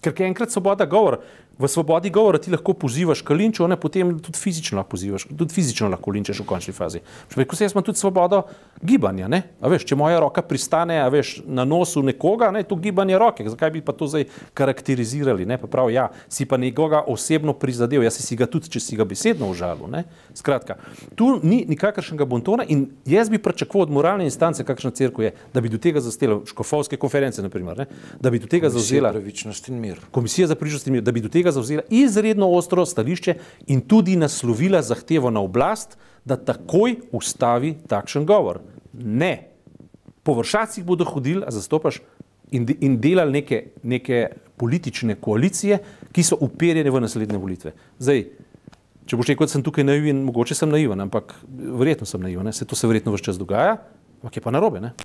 Ker 0.01 0.13
je 0.15 0.27
enkrat 0.29 0.53
svoboda 0.53 0.85
govora, 0.85 1.19
v 1.59 1.67
svobodi 1.67 2.09
govora 2.09 2.37
ti 2.37 2.51
lahko 2.51 2.73
pozivaš 2.73 3.21
k 3.21 3.33
linču, 3.33 3.67
ne 3.67 3.77
potem 3.79 4.11
tudi 4.19 4.39
fizično 4.39 4.77
lahko 4.77 4.95
pozivaš, 4.95 5.27
tudi 5.37 5.53
fizično 5.53 5.89
lahko 5.89 6.11
linčeš 6.11 6.39
v 6.39 6.45
končni 6.45 6.73
fazi. 6.73 6.99
Ko 7.47 7.55
se 7.55 7.63
jaz 7.63 7.73
imam 7.75 7.83
tudi 7.83 7.99
svobodo 7.99 8.41
gibanja, 8.81 9.27
ne? 9.27 9.41
A 9.61 9.71
veš, 9.71 9.85
če 9.87 9.95
moja 9.95 10.19
roka 10.19 10.41
pristane, 10.43 10.99
a 11.01 11.07
veš, 11.11 11.39
na 11.47 11.65
nosu 11.65 12.03
nekoga, 12.03 12.51
ne, 12.51 12.63
to 12.63 12.75
gibanje 12.75 13.17
roke, 13.19 13.45
zakaj 13.49 13.71
bi 13.71 13.81
pa 13.85 13.95
to 13.95 14.07
zdaj 14.07 14.27
karakterizirali, 14.53 15.45
ne? 15.45 15.57
Pa 15.61 15.67
prav, 15.71 15.91
ja, 15.93 16.09
si 16.29 16.45
pa 16.45 16.59
nekoga 16.61 17.03
osebno 17.07 17.53
prizadel, 17.53 18.03
jaz 18.03 18.19
si 18.19 18.35
ga 18.35 18.47
tudi, 18.51 18.69
če 18.75 18.83
si 18.83 18.99
ga 18.99 19.07
besedno 19.07 19.49
užalil, 19.51 19.87
ne? 19.91 20.03
Skratka, 20.35 20.77
tu 21.15 21.39
ni 21.43 21.63
nikakršnega 21.69 22.27
bontona 22.27 22.65
in 22.67 22.87
jaz 23.07 23.31
bi 23.31 23.39
pričakoval 23.39 23.87
od 23.87 23.95
moralne 23.95 24.27
instance, 24.27 24.63
kakšna 24.65 24.91
crkva 24.95 25.29
je, 25.29 25.33
da 25.53 25.61
bi 25.61 25.71
do 25.71 25.79
tega 25.81 26.03
zastela 26.03 26.41
škofovske 26.45 26.99
konference, 26.99 27.43
naprimer, 27.43 27.85
ne? 27.85 27.87
Da 28.21 28.31
bi 28.33 28.39
do 28.43 28.49
tega 28.51 28.69
zauzela 28.73 29.13
pravičnost 29.15 29.69
in 29.71 29.79
mir. 29.81 30.01
Komisija 30.11 30.47
za 30.47 30.55
pravičnost 30.55 30.87
in 30.87 30.97
mir, 30.97 31.05
da 31.05 31.13
bi 31.15 31.23
do 31.23 31.31
tega 31.31 31.44
tega 31.45 31.53
zauzela 31.53 31.83
izredno 31.89 32.49
ostro 32.49 32.85
stališče 32.85 33.35
in 33.67 33.81
tudi 33.81 34.15
naslovila 34.15 34.81
zahtevo 34.81 35.29
na 35.29 35.41
oblast, 35.45 35.97
da 36.25 36.37
takoj 36.37 36.95
ustavi 37.13 37.75
takšen 37.87 38.25
govor. 38.25 38.61
Ne. 38.93 39.51
Po 40.23 40.33
vršacih 40.33 40.83
bodo 40.83 41.05
hodili, 41.05 41.43
a 41.45 41.51
zastopaš 41.53 42.01
in, 42.51 42.65
in 42.81 42.97
delali 43.01 43.31
neke, 43.31 43.61
neke 43.83 44.27
politične 44.57 45.19
koalicije, 45.21 45.79
ki 46.11 46.23
so 46.23 46.37
uperjene 46.41 46.89
v 46.89 47.03
naslednje 47.03 47.37
volitve. 47.37 47.75
Zdaj, 47.99 48.25
če 49.05 49.19
boš 49.19 49.29
rekel, 49.29 49.45
da 49.45 49.53
sem 49.53 49.63
tukaj 49.63 49.85
naiven, 49.85 50.23
mogoče 50.25 50.57
sem 50.57 50.71
naiven, 50.71 51.05
ampak 51.05 51.35
verjetno 51.45 52.09
sem 52.09 52.23
naiven, 52.25 52.49
se 52.53 52.65
to 52.65 52.75
se 52.75 52.89
verjetno 52.89 53.13
vse 53.13 53.29
čas 53.29 53.37
dogaja, 53.37 53.77
ampak 54.23 54.39
je 54.39 54.41
pa 54.41 54.55
narobe. 54.55 54.81
Ne? 54.81 54.95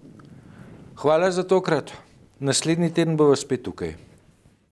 Hvala 1.03 1.29
za 1.35 1.45
tokrat. 1.45 1.93
Naslednji 2.41 2.89
teden 2.97 3.19
bomo 3.21 3.37
spet 3.37 3.67
tukaj. 3.67 3.99